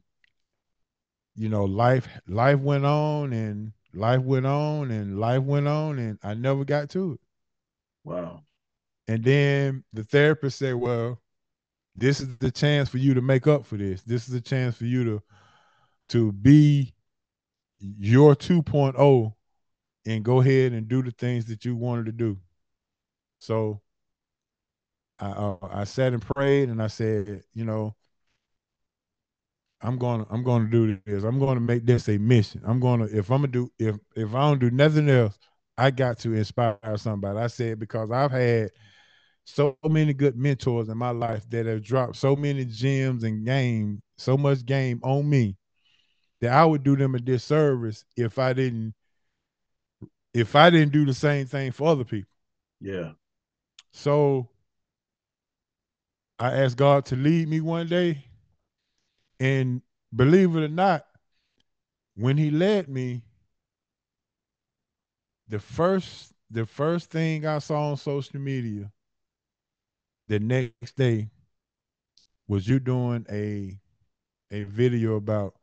you 1.36 1.48
know, 1.48 1.64
life 1.64 2.08
life 2.26 2.58
went 2.58 2.84
on 2.84 3.32
and 3.32 3.72
life 3.94 4.20
went 4.22 4.46
on 4.46 4.90
and 4.90 5.18
life 5.20 5.42
went 5.42 5.68
on 5.68 5.98
and 5.98 6.18
I 6.22 6.34
never 6.34 6.64
got 6.64 6.90
to 6.90 7.12
it. 7.12 7.20
Wow. 8.04 8.42
And 9.06 9.24
then 9.24 9.84
the 9.92 10.04
therapist 10.04 10.58
said, 10.58 10.74
Well, 10.74 11.20
this 11.96 12.20
is 12.20 12.36
the 12.38 12.50
chance 12.50 12.88
for 12.88 12.98
you 12.98 13.14
to 13.14 13.22
make 13.22 13.46
up 13.46 13.64
for 13.64 13.76
this. 13.76 14.02
This 14.02 14.28
is 14.28 14.34
a 14.34 14.40
chance 14.40 14.76
for 14.76 14.84
you 14.84 15.04
to 15.04 15.22
to 16.10 16.32
be 16.32 16.94
your 17.80 18.34
2.0 18.36 19.34
and 20.06 20.24
go 20.24 20.40
ahead 20.40 20.72
and 20.72 20.88
do 20.88 21.02
the 21.02 21.12
things 21.12 21.46
that 21.46 21.64
you 21.64 21.76
wanted 21.76 22.06
to 22.06 22.12
do. 22.12 22.38
So 23.40 23.80
I 25.18 25.26
uh, 25.30 25.56
I 25.70 25.84
sat 25.84 26.12
and 26.12 26.22
prayed 26.22 26.68
and 26.68 26.82
I 26.82 26.86
said, 26.88 27.42
you 27.54 27.64
know, 27.64 27.94
I'm 29.80 29.98
going 29.98 30.24
to 30.24 30.32
I'm 30.32 30.42
going 30.42 30.64
to 30.64 30.70
do 30.70 30.98
this. 31.06 31.24
I'm 31.24 31.38
going 31.38 31.54
to 31.54 31.60
make 31.60 31.86
this 31.86 32.08
a 32.08 32.18
mission. 32.18 32.62
I'm 32.66 32.80
going 32.80 33.00
to 33.00 33.16
if 33.16 33.30
I'm 33.30 33.42
going 33.42 33.52
to 33.52 33.66
do 33.66 33.72
if 33.78 33.96
if 34.16 34.34
I 34.34 34.40
don't 34.48 34.58
do 34.60 34.70
nothing 34.70 35.08
else, 35.08 35.38
I 35.76 35.90
got 35.90 36.18
to 36.20 36.34
inspire 36.34 36.78
somebody. 36.96 37.38
I 37.38 37.46
said 37.48 37.78
because 37.78 38.10
I've 38.10 38.32
had 38.32 38.70
so 39.46 39.78
many 39.88 40.14
good 40.14 40.36
mentors 40.38 40.90
in 40.90 40.98
my 40.98 41.10
life 41.10 41.48
that 41.50 41.66
have 41.66 41.84
dropped 41.84 42.16
so 42.16 42.36
many 42.36 42.66
gems 42.66 43.24
and 43.24 43.46
game, 43.46 44.02
so 44.18 44.38
much 44.38 44.66
game 44.66 45.00
on 45.04 45.30
me 45.30 45.57
that 46.40 46.52
I 46.52 46.64
would 46.64 46.84
do 46.84 46.96
them 46.96 47.14
a 47.14 47.18
disservice 47.18 48.04
if 48.16 48.38
I 48.38 48.52
didn't 48.52 48.94
if 50.34 50.54
I 50.54 50.70
didn't 50.70 50.92
do 50.92 51.04
the 51.04 51.14
same 51.14 51.46
thing 51.46 51.72
for 51.72 51.88
other 51.88 52.04
people. 52.04 52.30
Yeah. 52.80 53.12
So 53.92 54.48
I 56.38 56.52
asked 56.52 56.76
God 56.76 57.04
to 57.06 57.16
lead 57.16 57.48
me 57.48 57.60
one 57.60 57.88
day. 57.88 58.24
And 59.40 59.82
believe 60.14 60.56
it 60.56 60.64
or 60.64 60.68
not, 60.68 61.06
when 62.16 62.36
he 62.36 62.50
led 62.50 62.88
me, 62.88 63.22
the 65.48 65.58
first 65.58 66.32
the 66.50 66.66
first 66.66 67.10
thing 67.10 67.46
I 67.46 67.58
saw 67.58 67.90
on 67.90 67.96
social 67.96 68.40
media 68.40 68.90
the 70.28 70.38
next 70.38 70.96
day 70.96 71.30
was 72.46 72.68
you 72.68 72.80
doing 72.80 73.26
a 73.30 73.78
a 74.50 74.64
video 74.64 75.16
about 75.16 75.57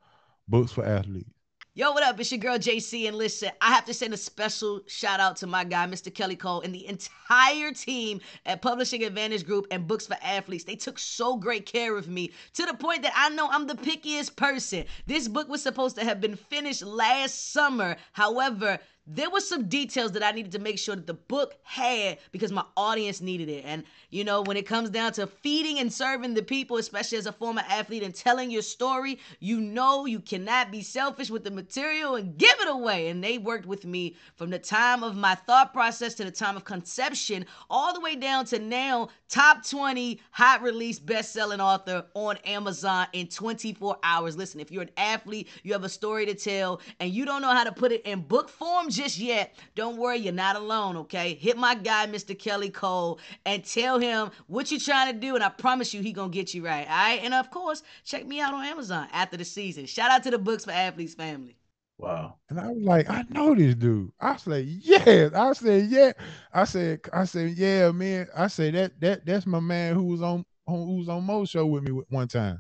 books 0.48 0.72
for 0.72 0.86
athletes. 0.86 1.30
Yo, 1.78 1.92
what 1.92 2.04
up? 2.04 2.18
It's 2.18 2.32
your 2.32 2.40
girl 2.40 2.58
JC, 2.58 3.06
and 3.06 3.18
listen, 3.18 3.50
I 3.60 3.74
have 3.74 3.84
to 3.84 3.94
send 3.94 4.14
a 4.14 4.18
special 4.18 4.80
shout 4.88 5.20
out 5.20 5.36
to 5.38 5.48
my 5.48 5.66
guy, 5.66 5.86
Mr. 5.88 6.14
Kelly 6.14 6.38
Cole, 6.38 6.62
and 6.62 6.74
the 6.74 6.88
entire 6.88 7.74
team 7.74 8.22
at 8.46 8.62
Publishing 8.62 9.04
Advantage 9.04 9.46
Group 9.46 9.68
and 9.72 9.86
Books 9.86 10.08
for 10.08 10.16
Athletes. 10.22 10.64
They 10.64 10.78
took 10.78 10.98
so 10.98 11.36
great 11.36 11.66
care 11.66 11.98
of 11.98 12.08
me 12.08 12.32
to 12.54 12.66
the 12.66 12.76
point 12.76 13.02
that 13.02 13.12
I 13.14 13.28
know 13.28 13.50
I'm 13.52 13.68
the 13.68 13.76
pickiest 13.76 14.38
person. 14.38 14.86
This 15.06 15.28
book 15.28 15.50
was 15.50 15.62
supposed 15.62 15.98
to 15.98 16.06
have 16.06 16.22
been 16.22 16.38
finished 16.38 16.82
last 16.82 17.52
summer. 17.52 17.98
However, 18.14 18.80
there 19.08 19.30
were 19.30 19.40
some 19.40 19.68
details 19.68 20.14
that 20.14 20.24
I 20.24 20.32
needed 20.32 20.52
to 20.54 20.60
make 20.60 20.80
sure 20.80 20.96
that 20.96 21.06
the 21.06 21.14
book 21.14 21.56
had 21.64 22.18
because 22.32 22.52
my 22.52 22.66
audience 22.76 23.22
needed 23.22 23.50
it. 23.50 23.64
And, 23.66 23.84
you 24.10 24.24
know, 24.24 24.42
when 24.42 24.58
it 24.58 24.66
comes 24.66 24.90
down 24.90 25.14
to 25.14 25.28
feeding 25.28 25.78
and 25.80 25.94
serving 25.94 26.34
the 26.34 26.42
people, 26.42 26.78
especially 26.78 27.20
as 27.20 27.28
a 27.28 27.32
former 27.32 27.62
athlete 27.70 28.02
and 28.02 28.16
telling 28.16 28.50
your 28.50 28.64
story, 28.64 29.20
you 29.40 29.60
know 29.60 30.06
you 30.06 30.20
cannot 30.20 30.72
be 30.72 30.82
selfish 30.82 31.30
with 31.30 31.44
the 31.44 31.52
material 31.52 32.16
and 32.16 32.36
give 32.38 32.60
it 32.60 32.68
away. 32.68 33.10
And 33.10 33.24
they 33.24 33.38
worked 33.38 33.68
with 33.68 33.86
me 33.86 34.16
from 34.36 34.50
the 34.50 34.58
time 34.58 35.04
of 35.04 35.16
my 35.16 35.36
thought 35.36 35.72
process 35.72 36.16
to 36.16 36.24
the 36.24 36.32
time 36.32 36.58
of 36.58 36.66
conception, 36.66 37.46
all 37.70 37.94
the 37.94 38.00
way 38.00 38.16
down 38.16 38.46
to 38.46 38.60
now, 38.60 39.10
top 39.30 39.64
20 39.68 40.20
hot 40.32 40.64
release 40.64 40.98
best 40.98 41.32
selling 41.32 41.62
author 41.62 42.06
on 42.16 42.38
Amazon 42.38 43.06
in 43.14 43.28
24 43.28 43.98
hours. 44.02 44.36
Listen, 44.36 44.60
if 44.60 44.72
you're 44.72 44.84
an 44.84 44.90
athlete, 44.98 45.48
you 45.62 45.74
have 45.74 45.84
a 45.84 45.90
story 45.90 46.26
to 46.26 46.34
tell, 46.34 46.82
and 47.00 47.12
you 47.12 47.26
don't 47.26 47.42
know 47.42 47.52
how 47.52 47.64
to 47.64 47.72
put 47.72 47.92
it 47.92 48.02
in 48.04 48.22
book 48.22 48.50
form, 48.50 48.90
just 48.96 49.18
yet, 49.18 49.54
don't 49.76 49.98
worry, 49.98 50.18
you're 50.18 50.34
not 50.34 50.56
alone, 50.56 50.98
okay? 50.98 51.36
Hit 51.36 51.58
my 51.58 51.76
guy, 51.76 52.08
Mr. 52.08 52.38
Kelly 52.38 52.70
Cole, 52.70 53.20
and 53.46 53.64
tell 53.64 54.00
him 54.00 54.32
what 54.48 54.72
you're 54.72 54.80
trying 54.80 55.14
to 55.14 55.20
do, 55.20 55.36
and 55.36 55.44
I 55.44 55.50
promise 55.50 55.94
you 55.94 56.02
he 56.02 56.14
gonna 56.14 56.30
get 56.30 56.54
you 56.54 56.66
right, 56.66 56.88
all 56.88 56.96
right? 56.96 57.22
And 57.24 57.34
of 57.34 57.52
course, 57.52 57.84
check 58.04 58.26
me 58.26 58.40
out 58.40 58.54
on 58.54 58.66
Amazon 58.66 59.08
after 59.12 59.38
the 59.38 59.46
season. 59.46 59.86
Shout 59.86 60.12
out 60.12 60.24
to 60.24 60.32
the 60.32 60.38
Books 60.38 60.66
for 60.66 60.72
Athletes 60.72 61.14
family. 61.14 61.58
Wow. 61.98 62.36
And 62.50 62.60
I 62.60 62.68
was 62.72 62.84
like, 62.84 63.10
I 63.10 63.24
know 63.30 63.56
this 63.56 63.76
dude. 63.76 64.12
I 64.20 64.36
said, 64.36 64.66
yeah. 64.66 65.30
I 65.34 65.54
said, 65.54 65.90
yeah. 65.90 66.12
I 66.54 66.66
said, 66.66 67.00
I 67.14 67.24
said, 67.24 67.52
yeah, 67.52 67.92
man. 67.92 68.28
I 68.36 68.48
said 68.48 68.74
that 68.74 69.00
that 69.00 69.26
that's 69.26 69.46
my 69.46 69.62
man 69.62 69.96
who 69.96 70.04
was 70.04 70.22
on, 70.22 70.46
on 70.68 70.76
who 70.76 70.98
was 70.98 71.10
on 71.10 71.24
Mo 71.24 71.46
show 71.46 71.66
with 71.66 71.84
me 71.84 71.92
one 72.10 72.28
time. 72.28 72.60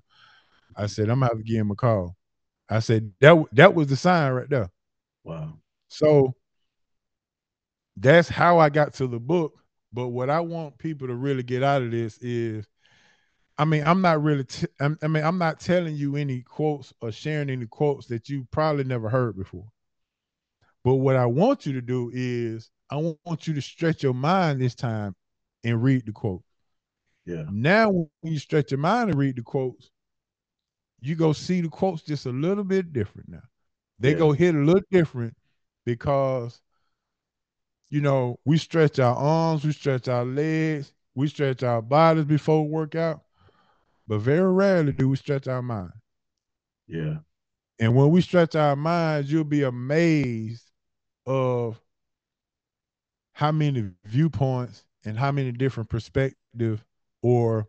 I 0.75 0.87
said, 0.87 1.09
I'm 1.09 1.23
out 1.23 1.37
to 1.37 1.43
give 1.43 1.57
him 1.57 1.71
a 1.71 1.75
call. 1.75 2.15
I 2.69 2.79
said 2.79 3.11
that 3.19 3.45
that 3.53 3.75
was 3.75 3.87
the 3.87 3.97
sign 3.97 4.31
right 4.31 4.49
there. 4.49 4.69
Wow. 5.23 5.57
So 5.95 6.35
that's 7.95 8.27
how 8.27 8.59
I 8.59 8.69
got 8.69 8.93
to 8.95 9.07
the 9.07 9.19
book. 9.19 9.53
But 9.93 10.09
what 10.09 10.29
I 10.29 10.41
want 10.41 10.77
people 10.77 11.07
to 11.07 11.15
really 11.15 11.43
get 11.43 11.63
out 11.63 11.81
of 11.81 11.91
this 11.91 12.17
is, 12.17 12.67
I 13.57 13.63
mean, 13.63 13.83
I'm 13.85 14.01
not 14.01 14.21
really, 14.21 14.43
t- 14.43 14.67
I 14.81 14.89
mean, 14.89 15.23
I'm 15.23 15.37
not 15.37 15.61
telling 15.61 15.95
you 15.95 16.17
any 16.17 16.41
quotes 16.41 16.91
or 16.99 17.13
sharing 17.13 17.49
any 17.49 17.65
quotes 17.65 18.07
that 18.07 18.27
you 18.27 18.45
probably 18.51 18.83
never 18.83 19.07
heard 19.07 19.37
before. 19.37 19.69
But 20.83 20.95
what 20.95 21.15
I 21.15 21.25
want 21.27 21.65
you 21.65 21.71
to 21.73 21.81
do 21.81 22.11
is, 22.13 22.69
I 22.91 22.97
want 23.23 23.47
you 23.47 23.53
to 23.53 23.61
stretch 23.61 24.03
your 24.03 24.13
mind 24.13 24.59
this 24.59 24.75
time 24.75 25.15
and 25.63 25.81
read 25.81 26.05
the 26.05 26.11
quote. 26.11 26.43
Yeah. 27.25 27.45
Now, 27.49 27.89
when 27.89 28.33
you 28.33 28.37
stretch 28.37 28.71
your 28.71 28.79
mind 28.79 29.11
and 29.11 29.17
read 29.17 29.37
the 29.37 29.43
quotes, 29.43 29.89
you 30.99 31.15
go 31.15 31.31
see 31.31 31.61
the 31.61 31.69
quotes 31.69 32.03
just 32.03 32.25
a 32.25 32.31
little 32.31 32.65
bit 32.65 32.91
different 32.91 33.29
now. 33.29 33.43
They 33.97 34.11
yeah. 34.11 34.17
go 34.17 34.33
hit 34.33 34.55
a 34.55 34.59
little 34.59 34.83
different 34.91 35.33
because 35.85 36.61
you 37.89 38.01
know 38.01 38.39
we 38.45 38.57
stretch 38.57 38.99
our 38.99 39.15
arms, 39.15 39.63
we 39.63 39.71
stretch 39.71 40.07
our 40.07 40.25
legs, 40.25 40.93
we 41.13 41.27
stretch 41.27 41.63
our 41.63 41.81
bodies 41.81 42.25
before 42.25 42.67
workout, 42.67 43.21
but 44.07 44.19
very 44.19 44.51
rarely 44.51 44.91
do 44.91 45.09
we 45.09 45.15
stretch 45.15 45.47
our 45.47 45.61
mind. 45.61 45.93
Yeah. 46.87 47.17
And 47.79 47.95
when 47.95 48.09
we 48.11 48.21
stretch 48.21 48.55
our 48.55 48.75
minds, 48.75 49.31
you'll 49.31 49.43
be 49.43 49.63
amazed 49.63 50.63
of 51.25 51.79
how 53.33 53.51
many 53.51 53.91
viewpoints 54.05 54.85
and 55.03 55.17
how 55.17 55.31
many 55.31 55.51
different 55.51 55.89
perspectives 55.89 56.81
or 57.21 57.67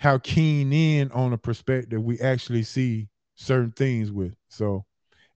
how 0.00 0.18
keen 0.18 0.72
in 0.72 1.10
on 1.12 1.32
a 1.32 1.38
perspective 1.38 2.02
we 2.02 2.18
actually 2.20 2.62
see 2.62 3.08
certain 3.34 3.72
things 3.72 4.10
with. 4.10 4.34
So, 4.48 4.84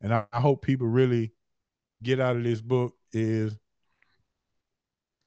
and 0.01 0.15
I, 0.15 0.25
I 0.33 0.41
hope 0.41 0.63
people 0.63 0.87
really 0.87 1.33
get 2.03 2.21
out 2.21 2.37
of 2.37 2.45
this 2.45 2.61
book 2.61 2.95
is 3.13 3.57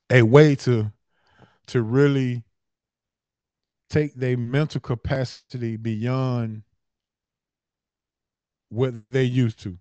a 0.09 0.21
way 0.21 0.55
to 0.55 0.91
to 1.67 1.81
really 1.81 2.43
take 3.89 4.13
their 4.15 4.37
mental 4.37 4.81
capacity 4.81 5.77
beyond 5.77 6.63
what 8.69 8.93
they 9.11 9.23
used 9.23 9.59
to. 9.61 9.77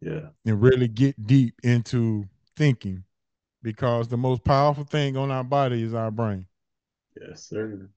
Yeah. 0.00 0.28
And 0.44 0.62
really 0.62 0.88
get 0.88 1.26
deep 1.26 1.54
into 1.64 2.24
thinking 2.56 3.02
because 3.62 4.08
the 4.08 4.16
most 4.16 4.44
powerful 4.44 4.84
thing 4.84 5.16
on 5.16 5.30
our 5.30 5.44
body 5.44 5.82
is 5.82 5.94
our 5.94 6.10
brain. 6.10 6.46
Yes, 7.20 7.44
sir. 7.44 7.88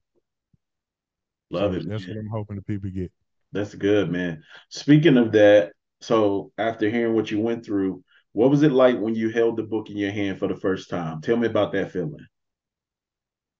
Love 1.50 1.72
so 1.72 1.78
it. 1.78 1.88
That's 1.88 2.06
man. 2.06 2.16
what 2.16 2.20
I'm 2.20 2.28
hoping 2.28 2.56
the 2.56 2.62
people 2.62 2.90
get. 2.90 3.12
That's 3.52 3.74
good, 3.74 4.10
man. 4.10 4.42
Speaking 4.70 5.16
of 5.16 5.30
that, 5.32 5.72
so 6.02 6.52
after 6.58 6.90
hearing 6.90 7.14
what 7.14 7.30
you 7.30 7.40
went 7.40 7.64
through, 7.64 8.04
what 8.32 8.50
was 8.50 8.62
it 8.62 8.72
like 8.72 8.98
when 8.98 9.14
you 9.14 9.30
held 9.30 9.56
the 9.56 9.62
book 9.62 9.90
in 9.90 9.96
your 9.96 10.12
hand 10.12 10.38
for 10.38 10.48
the 10.48 10.56
first 10.56 10.90
time? 10.90 11.20
Tell 11.22 11.36
me 11.36 11.46
about 11.46 11.72
that 11.72 11.92
feeling. 11.92 12.26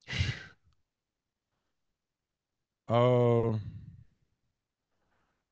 Uh, 2.89 3.59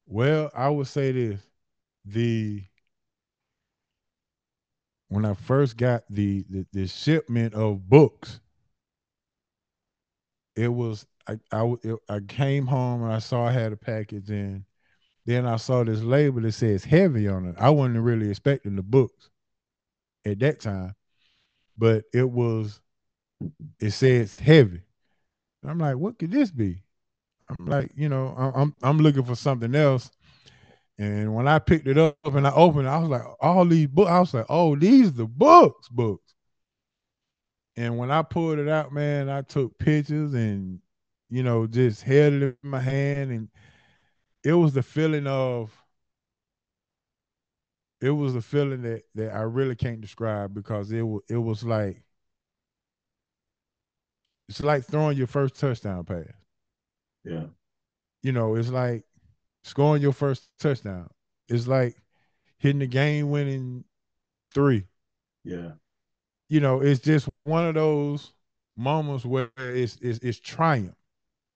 well, 0.06 0.50
I 0.54 0.68
would 0.68 0.86
say 0.88 1.12
this: 1.12 1.40
the 2.04 2.64
when 5.08 5.24
I 5.26 5.34
first 5.34 5.76
got 5.76 6.04
the 6.08 6.44
the, 6.48 6.66
the 6.72 6.86
shipment 6.86 7.54
of 7.54 7.88
books, 7.88 8.40
it 10.56 10.68
was 10.68 11.06
I 11.26 11.38
I 11.52 11.74
it, 11.82 11.98
I 12.08 12.20
came 12.20 12.66
home 12.66 13.02
and 13.02 13.12
I 13.12 13.18
saw 13.18 13.46
I 13.46 13.52
had 13.52 13.72
a 13.72 13.76
package 13.76 14.30
and 14.30 14.64
then 15.30 15.46
I 15.46 15.56
saw 15.56 15.84
this 15.84 16.02
label 16.02 16.40
that 16.42 16.52
says 16.52 16.84
heavy 16.84 17.28
on 17.28 17.46
it. 17.46 17.54
I 17.58 17.70
wasn't 17.70 18.00
really 18.00 18.28
expecting 18.28 18.76
the 18.76 18.82
books 18.82 19.30
at 20.24 20.40
that 20.40 20.60
time, 20.60 20.94
but 21.78 22.04
it 22.12 22.28
was 22.28 22.80
it 23.78 23.92
says 23.92 24.38
heavy. 24.38 24.82
I'm 25.66 25.78
like, 25.78 25.96
what 25.96 26.18
could 26.18 26.30
this 26.30 26.50
be? 26.50 26.82
I'm 27.48 27.66
like, 27.66 27.90
you 27.94 28.08
know, 28.08 28.34
I'm 28.54 28.74
I'm 28.82 28.98
looking 28.98 29.24
for 29.24 29.34
something 29.34 29.74
else. 29.74 30.10
And 30.98 31.34
when 31.34 31.48
I 31.48 31.58
picked 31.58 31.86
it 31.86 31.96
up 31.96 32.16
and 32.24 32.46
I 32.46 32.52
opened 32.52 32.86
it, 32.86 32.90
I 32.90 32.98
was 32.98 33.08
like, 33.08 33.22
all 33.40 33.64
these 33.64 33.86
books. 33.86 34.10
I 34.10 34.20
was 34.20 34.34
like, 34.34 34.46
oh, 34.50 34.76
these 34.76 35.08
are 35.08 35.12
the 35.12 35.26
books, 35.26 35.88
books. 35.88 36.34
And 37.76 37.96
when 37.96 38.10
I 38.10 38.22
pulled 38.22 38.58
it 38.58 38.68
out, 38.68 38.92
man, 38.92 39.30
I 39.30 39.40
took 39.40 39.78
pictures 39.78 40.34
and, 40.34 40.78
you 41.30 41.42
know, 41.42 41.66
just 41.66 42.02
held 42.02 42.34
it 42.34 42.58
in 42.62 42.68
my 42.68 42.80
hand. 42.80 43.30
And 43.30 43.48
it 44.44 44.52
was 44.52 44.72
the 44.74 44.82
feeling 44.82 45.26
of, 45.26 45.70
it 48.00 48.10
was 48.10 48.34
a 48.34 48.42
feeling 48.42 48.82
that 48.82 49.04
that 49.14 49.34
I 49.34 49.42
really 49.42 49.74
can't 49.76 50.00
describe 50.00 50.54
because 50.54 50.90
it 50.92 51.02
was 51.02 51.22
it 51.28 51.36
was 51.36 51.62
like 51.64 52.02
it's 54.48 54.62
like 54.62 54.84
throwing 54.84 55.16
your 55.16 55.26
first 55.26 55.58
touchdown 55.58 56.04
pass. 56.04 56.26
Yeah. 57.24 57.46
You 58.22 58.32
know, 58.32 58.54
it's 58.54 58.68
like 58.70 59.04
scoring 59.64 60.02
your 60.02 60.12
first 60.12 60.48
touchdown. 60.58 61.10
It's 61.48 61.66
like 61.66 61.96
hitting 62.58 62.80
the 62.80 62.86
game 62.86 63.30
winning 63.30 63.84
three. 64.52 64.86
Yeah. 65.44 65.72
You 66.48 66.60
know, 66.60 66.80
it's 66.80 67.00
just 67.00 67.28
one 67.44 67.66
of 67.66 67.74
those 67.74 68.32
moments 68.76 69.24
where 69.24 69.50
it's 69.58 69.98
it's, 70.02 70.18
it's 70.20 70.40
triumph. 70.40 70.96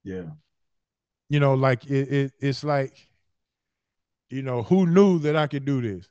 Yeah. 0.04 0.30
You 1.34 1.40
know, 1.40 1.54
like 1.54 1.84
it, 1.86 2.12
it 2.12 2.32
it's 2.40 2.62
like, 2.62 3.08
you 4.30 4.42
know, 4.42 4.62
who 4.62 4.86
knew 4.86 5.18
that 5.20 5.36
I 5.36 5.46
could 5.48 5.64
do 5.64 5.80
this? 5.80 6.08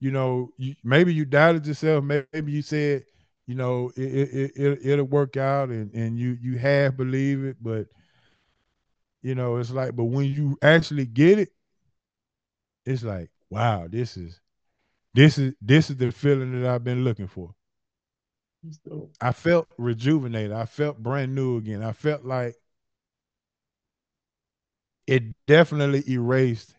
You 0.00 0.12
know, 0.12 0.52
you, 0.58 0.74
maybe 0.84 1.14
you 1.14 1.24
doubted 1.24 1.66
yourself. 1.66 2.04
Maybe 2.04 2.52
you 2.52 2.62
said, 2.62 3.04
you 3.46 3.54
know, 3.54 3.92
it, 3.96 4.00
it, 4.02 4.52
it 4.56 4.78
it'll 4.84 5.06
work 5.06 5.36
out, 5.36 5.70
and 5.70 5.92
and 5.94 6.18
you 6.18 6.36
you 6.40 6.58
have 6.58 6.96
believe 6.96 7.44
it, 7.44 7.56
but 7.62 7.86
you 9.22 9.34
know, 9.34 9.56
it's 9.56 9.70
like, 9.70 9.96
but 9.96 10.04
when 10.04 10.26
you 10.26 10.58
actually 10.62 11.06
get 11.06 11.38
it, 11.38 11.50
it's 12.86 13.02
like, 13.02 13.30
wow, 13.50 13.86
this 13.88 14.16
is 14.16 14.40
this 15.14 15.38
is 15.38 15.54
this 15.60 15.90
is 15.90 15.96
the 15.98 16.12
feeling 16.12 16.60
that 16.60 16.70
I've 16.70 16.84
been 16.84 17.04
looking 17.04 17.28
for. 17.28 17.54
I 19.20 19.32
felt 19.32 19.68
rejuvenated. 19.78 20.52
I 20.52 20.64
felt 20.66 21.02
brand 21.02 21.34
new 21.34 21.56
again. 21.58 21.82
I 21.82 21.92
felt 21.92 22.24
like 22.24 22.56
it 25.08 25.24
definitely 25.46 26.04
erased 26.08 26.74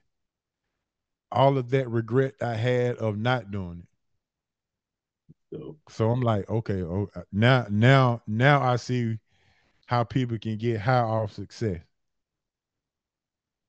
all 1.32 1.58
of 1.58 1.72
that 1.72 1.89
regret 1.89 2.36
I 2.42 2.54
had 2.54 2.98
of 2.98 3.18
not 3.18 3.50
doing 3.52 3.80
it. 3.80 3.88
So 5.89 6.10
I'm 6.12 6.22
like, 6.22 6.50
okay, 6.50 6.84
oh, 6.84 7.10
now 7.32 7.65
now 7.70 8.22
now 8.28 8.62
I 8.62 8.76
see 8.78 9.18
how 9.88 10.04
people 10.06 10.38
can 10.39 10.58
get 10.58 10.82
high 10.82 11.00
off 11.02 11.34
success. 11.34 11.82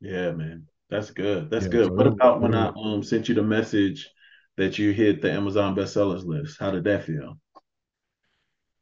Yeah, 0.01 0.33
man. 0.33 0.67
That's 0.89 1.11
good. 1.11 1.51
That's 1.51 1.67
yeah, 1.67 1.73
good. 1.73 1.87
So 1.87 1.93
what 1.93 2.07
about 2.07 2.41
when 2.41 2.55
I 2.55 2.69
um 2.69 3.03
sent 3.03 3.29
you 3.29 3.35
the 3.35 3.43
message 3.43 4.11
that 4.57 4.79
you 4.79 4.93
hit 4.93 5.23
the 5.23 5.31
Amazon 5.33 5.75
bestsellers 5.77 6.25
list? 6.25 6.59
How 6.59 6.71
did 6.71 6.85
that 6.85 7.05
feel? 7.05 7.39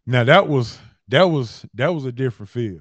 Now 0.07 0.25
that 0.25 0.49
was 0.49 0.79
that 1.09 1.25
was 1.25 1.65
that 1.75 1.89
was 1.95 2.05
a 2.05 2.13
different 2.13 2.51
feel. 2.51 2.81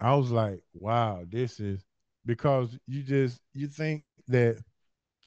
I 0.00 0.14
was 0.16 0.30
like, 0.30 0.62
wow, 0.74 1.24
this 1.28 1.60
is 1.60 1.84
because 2.24 2.78
you 2.86 3.02
just 3.02 3.40
you 3.54 3.68
think 3.68 4.04
that 4.28 4.58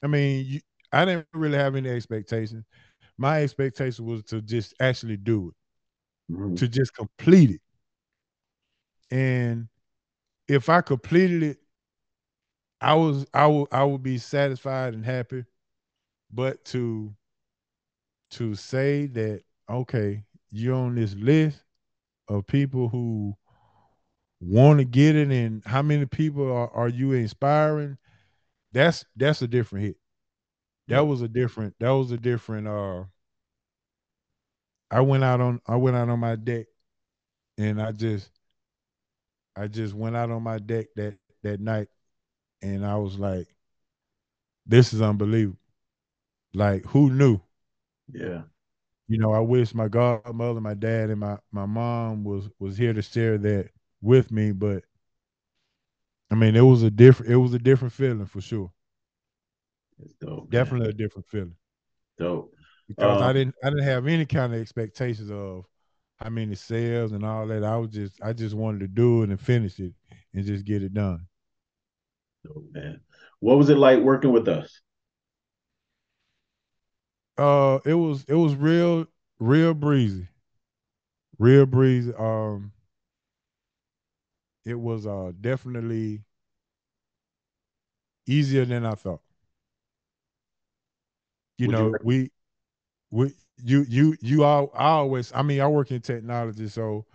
I 0.04 0.08
mean, 0.08 0.46
you, 0.46 0.60
I 0.92 1.06
didn't 1.06 1.28
really 1.34 1.58
have 1.58 1.76
any 1.76 1.90
expectations. 1.90 2.66
My 3.18 3.42
expectation 3.44 4.06
was 4.06 4.24
to 4.26 4.42
just 4.42 4.74
actually 4.80 5.18
do 5.18 5.50
it, 6.30 6.34
mm-hmm. 6.34 6.56
to 6.56 6.68
just 6.68 6.94
complete 6.94 7.52
it. 7.52 7.62
And 9.12 9.68
if 10.48 10.70
I 10.70 10.82
completed 10.82 11.44
it 11.44 11.58
I 12.82 12.94
was 12.94 13.26
I 13.34 13.48
will 13.48 13.68
I 13.72 13.84
will 13.84 13.98
be 13.98 14.18
satisfied 14.18 14.94
and 14.94 15.06
happy, 15.06 15.46
but 16.32 16.64
to 16.66 17.16
to 18.32 18.56
say 18.56 19.08
that 19.08 19.42
okay, 19.70 20.24
you're 20.52 20.76
on 20.76 20.96
this 20.96 21.16
list 21.16 21.64
of 22.28 22.46
people 22.48 22.90
who 22.90 23.36
want 24.40 24.80
to 24.80 24.86
get 24.86 25.16
it 25.16 25.32
and 25.32 25.64
how 25.66 25.82
many 25.82 26.06
people 26.06 26.52
are, 26.52 26.70
are 26.72 26.90
you 26.90 27.14
inspiring 27.14 27.98
that's 28.74 29.06
that's 29.16 29.42
a 29.42 29.48
different 29.48 29.86
hit 29.86 29.98
that 30.88 31.02
was 31.02 31.22
a 31.22 31.28
different 31.28 31.74
that 31.80 31.90
was 31.90 32.12
a 32.12 32.18
different 32.18 32.68
uh 32.68 33.04
i 34.92 35.02
went 35.02 35.24
out 35.24 35.42
on 35.42 35.60
i 35.68 35.76
went 35.76 35.96
out 35.96 36.10
on 36.10 36.20
my 36.20 36.36
deck 36.36 36.66
and 37.58 37.82
i 37.82 37.92
just 37.92 38.30
i 39.56 39.68
just 39.68 39.94
went 39.94 40.16
out 40.16 40.30
on 40.30 40.44
my 40.44 40.60
deck 40.60 40.88
that 40.96 41.18
that 41.42 41.60
night 41.60 41.88
and 42.66 42.86
I 42.86 42.96
was 42.96 43.20
like, 43.20 43.48
this 44.66 44.94
is 44.94 45.02
unbelievable. 45.02 45.60
Like, 46.54 46.84
who 46.86 47.12
knew? 47.12 47.40
Yeah. 48.12 48.44
You 49.08 49.20
know, 49.20 49.32
I 49.34 49.40
wish 49.40 49.76
my 49.76 49.88
godmother, 49.88 50.62
my 50.62 50.74
dad, 50.74 51.12
and 51.12 51.20
my 51.20 51.38
my 51.52 51.68
mom 51.68 52.24
was 52.24 52.50
was 52.58 52.76
here 52.76 52.94
to 52.94 53.04
share 53.04 53.38
that 53.38 53.70
with 54.06 54.32
me, 54.32 54.52
but 54.52 54.84
I 56.32 56.36
mean, 56.36 56.56
it 56.56 56.62
was 56.62 56.84
a 56.84 56.92
different 56.92 57.32
it 57.32 57.38
was 57.38 57.54
a 57.54 57.60
different 57.60 57.94
feeling 57.94 58.26
for 58.26 58.42
sure. 58.42 58.72
It's 60.04 60.14
dope. 60.16 60.50
Definitely 60.52 60.88
man. 60.88 60.96
a 60.96 60.98
different 60.98 61.28
feeling. 61.28 61.56
Dope. 62.18 62.54
Because 62.88 63.22
um, 63.22 63.28
I 63.28 63.34
didn't 63.34 63.56
I 63.64 63.70
didn't 63.70 63.86
have 63.86 64.08
any 64.08 64.26
kind 64.26 64.54
of 64.54 64.62
expectations 64.62 65.32
of 65.32 65.66
how 66.18 66.30
many 66.30 66.56
sales 66.56 67.12
and 67.12 67.26
all 67.26 67.48
that. 67.48 67.64
I 67.64 67.78
was 67.78 67.90
just 67.90 68.22
I 68.24 68.34
just 68.34 68.56
wanted 68.56 68.80
to 68.82 68.88
do 68.88 69.24
it 69.24 69.30
and 69.30 69.40
finish 69.40 69.80
it 69.80 69.94
and 70.34 70.46
just 70.46 70.66
get 70.66 70.84
it 70.84 70.94
done. 70.94 71.26
Oh 72.48 72.64
man, 72.72 73.02
what 73.40 73.58
was 73.58 73.70
it 73.70 73.78
like 73.78 74.00
working 74.00 74.32
with 74.32 74.48
us? 74.48 74.82
Uh, 77.38 77.80
it 77.86 77.96
was 77.96 78.24
it 78.28 78.36
was 78.36 78.56
real 78.56 79.08
real 79.40 79.74
breezy, 79.74 80.28
real 81.40 81.66
breezy. 81.66 82.14
Um, 82.18 82.72
it 84.66 84.76
was 84.76 85.06
uh 85.08 85.32
definitely 85.42 86.24
easier 88.28 88.66
than 88.66 88.86
I 88.86 88.96
thought. 88.96 89.22
You 91.58 91.68
Would 91.68 91.78
know, 91.78 91.80
you 91.80 92.00
we 92.02 92.32
we 93.12 93.34
you 93.58 93.86
you 93.90 94.18
you 94.22 94.44
all 94.44 94.72
I 94.76 94.90
always 94.90 95.32
I 95.34 95.42
mean 95.44 95.62
I 95.62 95.68
work 95.68 95.92
in 95.92 96.02
technology, 96.02 96.68
so 96.70 97.06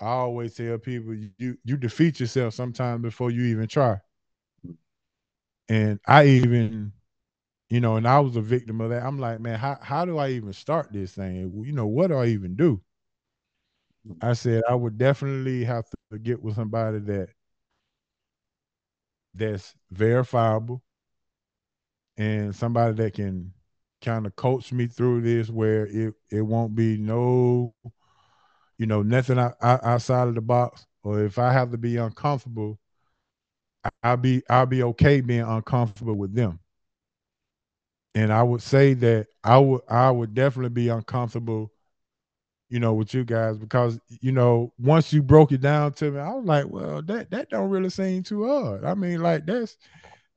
I 0.00 0.06
always 0.08 0.54
tell 0.56 0.78
people 0.78 1.14
you 1.14 1.58
you 1.64 1.76
defeat 1.76 2.20
yourself 2.20 2.54
sometimes 2.54 3.02
before 3.02 3.30
you 3.30 3.44
even 3.44 3.68
try. 3.68 4.00
And 5.68 6.00
I 6.06 6.26
even, 6.26 6.92
you 7.70 7.80
know, 7.80 7.96
and 7.96 8.06
I 8.08 8.20
was 8.20 8.36
a 8.36 8.42
victim 8.42 8.80
of 8.80 8.90
that. 8.90 9.04
I'm 9.04 9.18
like, 9.18 9.40
man, 9.40 9.58
how 9.58 9.78
how 9.82 10.04
do 10.04 10.18
I 10.18 10.30
even 10.30 10.52
start 10.52 10.92
this 10.92 11.14
thing? 11.14 11.36
You 11.64 11.72
know, 11.72 11.86
what 11.86 12.08
do 12.08 12.16
I 12.16 12.26
even 12.26 12.56
do? 12.56 12.82
I 14.22 14.32
said 14.32 14.62
I 14.68 14.74
would 14.74 14.96
definitely 14.98 15.64
have 15.64 15.88
to 15.90 15.96
get 16.18 16.42
with 16.42 16.54
somebody 16.56 16.98
that 17.00 17.28
that's 19.34 19.74
verifiable 19.90 20.82
and 22.16 22.54
somebody 22.54 22.94
that 22.94 23.14
can 23.14 23.52
kind 24.02 24.26
of 24.26 24.34
coach 24.36 24.72
me 24.72 24.86
through 24.86 25.20
this 25.20 25.48
where 25.48 25.86
it 25.86 26.14
it 26.30 26.42
won't 26.42 26.74
be 26.74 26.96
no 26.98 27.74
you 28.78 28.86
know 28.86 29.02
nothing 29.02 29.38
outside 29.62 30.28
of 30.28 30.34
the 30.34 30.40
box 30.40 30.86
or 31.04 31.22
if 31.24 31.38
i 31.38 31.52
have 31.52 31.70
to 31.70 31.78
be 31.78 31.96
uncomfortable 31.96 32.78
I'll 34.02 34.16
be 34.16 34.42
I'll 34.48 34.66
be 34.66 34.82
okay 34.82 35.20
being 35.20 35.42
uncomfortable 35.42 36.14
with 36.14 36.34
them. 36.34 36.60
And 38.14 38.32
I 38.32 38.42
would 38.42 38.62
say 38.62 38.94
that 38.94 39.26
I 39.42 39.58
would 39.58 39.80
I 39.88 40.10
would 40.10 40.34
definitely 40.34 40.70
be 40.70 40.88
uncomfortable, 40.88 41.72
you 42.72 42.80
know, 42.80 42.94
with 42.94 43.12
you 43.12 43.22
guys 43.22 43.58
because 43.58 44.00
you 44.22 44.32
know 44.32 44.72
once 44.78 45.12
you 45.12 45.22
broke 45.22 45.52
it 45.52 45.60
down 45.60 45.92
to 45.92 46.10
me, 46.10 46.18
I 46.18 46.32
was 46.32 46.46
like, 46.46 46.66
well, 46.66 47.02
that 47.02 47.30
that 47.30 47.50
don't 47.50 47.68
really 47.68 47.90
seem 47.90 48.22
too 48.22 48.46
hard. 48.46 48.86
I 48.86 48.94
mean, 48.94 49.20
like 49.20 49.44
that's, 49.44 49.76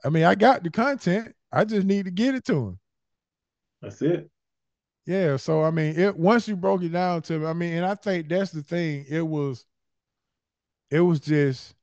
I 0.04 0.10
mean, 0.10 0.26
I 0.26 0.36
got 0.36 0.62
the 0.62 0.70
content. 0.70 1.34
I 1.54 1.64
just 1.64 1.88
need 1.88 2.04
to 2.04 2.12
get 2.12 2.36
it 2.36 2.44
to 2.48 2.54
him. 2.54 2.80
That's 3.82 4.02
it. 4.02 4.30
Yeah. 5.06 5.38
So 5.38 5.64
I 5.64 5.72
mean, 5.72 5.98
it 5.98 6.18
once 6.18 6.46
you 6.46 6.58
broke 6.58 6.84
it 6.84 6.90
down 6.90 7.22
to 7.22 7.40
me, 7.40 7.46
I 7.46 7.54
mean, 7.54 7.72
and 7.72 7.86
I 7.86 7.96
think 7.96 8.28
that's 8.28 8.52
the 8.52 8.64
thing. 8.64 9.06
It 9.08 9.26
was, 9.26 9.64
it 10.92 11.00
was 11.00 11.22
just 11.22 11.74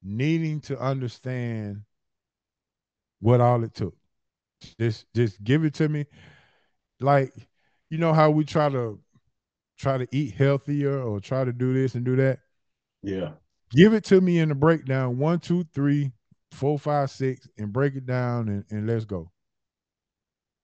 needing 0.00 0.60
to 0.60 0.78
understand 0.78 1.82
what 3.18 3.40
all 3.40 3.64
it 3.64 3.74
took. 3.74 3.96
Just 4.78 5.06
just 5.12 5.42
give 5.42 5.64
it 5.64 5.74
to 5.74 5.88
me. 5.88 6.06
Like, 7.00 7.32
you 7.90 7.98
know 7.98 8.12
how 8.12 8.30
we 8.30 8.44
try 8.44 8.68
to 8.68 9.00
try 9.78 9.98
to 9.98 10.06
eat 10.12 10.34
healthier 10.34 11.00
or 11.02 11.20
try 11.20 11.44
to 11.44 11.52
do 11.52 11.74
this 11.74 11.94
and 11.94 12.04
do 12.04 12.16
that. 12.16 12.40
Yeah. 13.02 13.32
Give 13.70 13.94
it 13.94 14.04
to 14.04 14.20
me 14.20 14.38
in 14.38 14.48
the 14.48 14.54
breakdown. 14.54 15.18
One, 15.18 15.40
two, 15.40 15.64
three, 15.74 16.12
four, 16.52 16.78
five, 16.78 17.10
six, 17.10 17.48
and 17.58 17.72
break 17.72 17.94
it 17.94 18.06
down 18.06 18.48
and, 18.48 18.64
and 18.70 18.86
let's 18.86 19.04
go. 19.04 19.30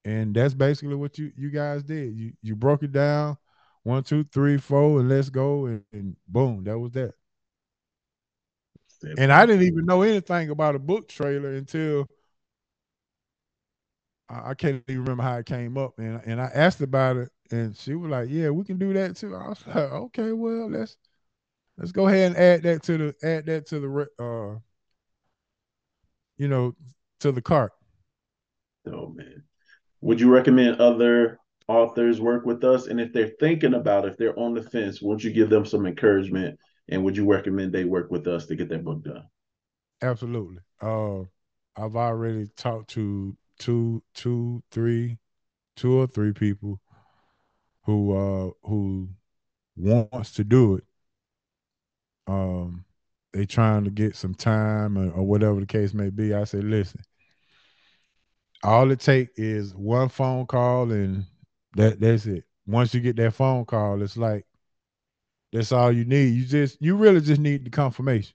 And 0.05 0.35
that's 0.35 0.55
basically 0.55 0.97
what 0.97 1.19
you 1.19 1.31
you 1.37 1.51
guys 1.51 1.85
did. 1.85 2.15
You 2.17 2.33
you 2.43 2.57
broke 2.57 2.83
it 2.83 2.91
down, 2.91 3.37
one, 3.85 4.03
two, 4.03 4.25
three, 4.25 4.57
four, 4.57 4.99
and 4.99 5.09
let's 5.09 5.31
go. 5.31 5.67
And, 5.67 5.85
and 5.93 6.17
boom, 6.27 6.65
that 6.65 6.79
was 6.79 6.93
that. 6.93 7.15
And 9.19 9.33
I 9.33 9.47
didn't 9.47 9.67
even 9.67 9.85
know 9.85 10.03
anything 10.03 10.51
about 10.51 10.75
a 10.75 10.81
book 10.81 11.09
trailer 11.09 11.55
until 11.55 12.09
I 14.29 14.55
can't 14.55 14.83
even 14.89 15.03
remember 15.03 15.23
how 15.23 15.37
it 15.37 15.47
came 15.47 15.77
up. 15.77 15.99
And 15.99 16.21
and 16.25 16.41
I 16.41 16.51
asked 16.55 16.81
about 16.81 17.17
it, 17.17 17.31
and 17.51 17.77
she 17.77 17.95
was 17.95 18.11
like, 18.11 18.29
"Yeah, 18.31 18.51
we 18.51 18.65
can 18.65 18.79
do 18.79 18.93
that 18.95 19.17
too." 19.17 19.35
I 19.35 19.49
was 19.49 19.67
like, 19.67 19.77
"Okay, 19.77 20.33
well, 20.33 20.71
let's 20.71 20.97
let's 21.79 21.93
go 21.93 22.09
ahead 22.09 22.33
and 22.33 22.37
add 22.39 22.63
that 22.65 22.83
to 22.85 22.99
the 22.99 23.15
add 23.23 23.47
that 23.47 23.67
to 23.69 23.81
the 23.81 24.09
uh, 24.25 24.61
you 26.37 26.49
know, 26.49 26.75
to 27.21 27.33
the 27.33 27.43
cart." 27.43 27.73
Oh 28.87 29.09
man, 29.09 29.43
would 30.03 30.21
you 30.21 30.31
recommend 30.31 30.81
other 30.81 31.39
authors 31.69 32.21
work 32.21 32.47
with 32.47 32.65
us? 32.65 32.87
And 32.89 33.01
if 33.01 33.13
they're 33.13 33.33
thinking 33.41 33.75
about, 33.75 34.07
if 34.07 34.17
they're 34.19 34.39
on 34.39 34.55
the 34.55 34.63
fence, 34.63 35.03
would 35.03 35.23
you 35.25 35.33
give 35.33 35.51
them 35.51 35.65
some 35.67 35.87
encouragement? 35.87 36.59
And 36.89 37.05
would 37.05 37.17
you 37.17 37.27
recommend 37.31 37.73
they 37.73 37.85
work 37.85 38.11
with 38.11 38.29
us 38.29 38.47
to 38.47 38.57
get 38.57 38.69
that 38.71 38.85
book 38.85 39.05
done? 39.05 39.25
Absolutely. 40.03 40.59
Uh, 40.81 41.21
I've 41.77 41.97
already 41.97 42.49
talked 42.57 42.91
to 42.91 43.37
two, 43.59 44.03
two, 44.15 44.63
three, 44.71 45.19
two 45.77 45.95
or 46.01 46.07
three 46.09 46.33
people 46.33 46.81
who 47.85 48.13
uh 48.17 48.51
who 48.69 49.09
wants 49.77 50.33
to 50.33 50.45
do 50.45 50.77
it. 50.77 50.85
Um, 52.27 52.85
they 53.33 53.47
trying 53.47 53.85
to 53.85 53.91
get 53.91 54.17
some 54.17 54.35
time 54.35 54.97
or, 54.99 55.11
or 55.13 55.23
whatever 55.27 55.61
the 55.61 55.67
case 55.67 55.95
may 55.95 56.11
be. 56.11 56.35
I 56.35 56.45
say, 56.45 56.61
listen, 56.61 57.01
all 58.63 58.91
it 58.91 59.01
take 59.01 59.31
is 59.37 59.75
one 59.75 60.09
phone 60.09 60.47
call 60.47 60.91
and 60.93 61.27
that 61.77 62.01
that's 62.01 62.27
it. 62.27 62.45
Once 62.67 62.95
you 62.95 63.01
get 63.01 63.17
that 63.17 63.33
phone 63.35 63.65
call, 63.65 64.03
it's 64.03 64.17
like 64.17 64.47
that's 65.53 65.73
all 65.73 65.93
you 65.93 66.05
need. 66.05 66.29
You 66.35 66.45
just 66.45 66.81
you 66.81 66.97
really 66.97 67.21
just 67.21 67.41
need 67.41 67.65
the 67.65 67.71
confirmation. 67.71 68.35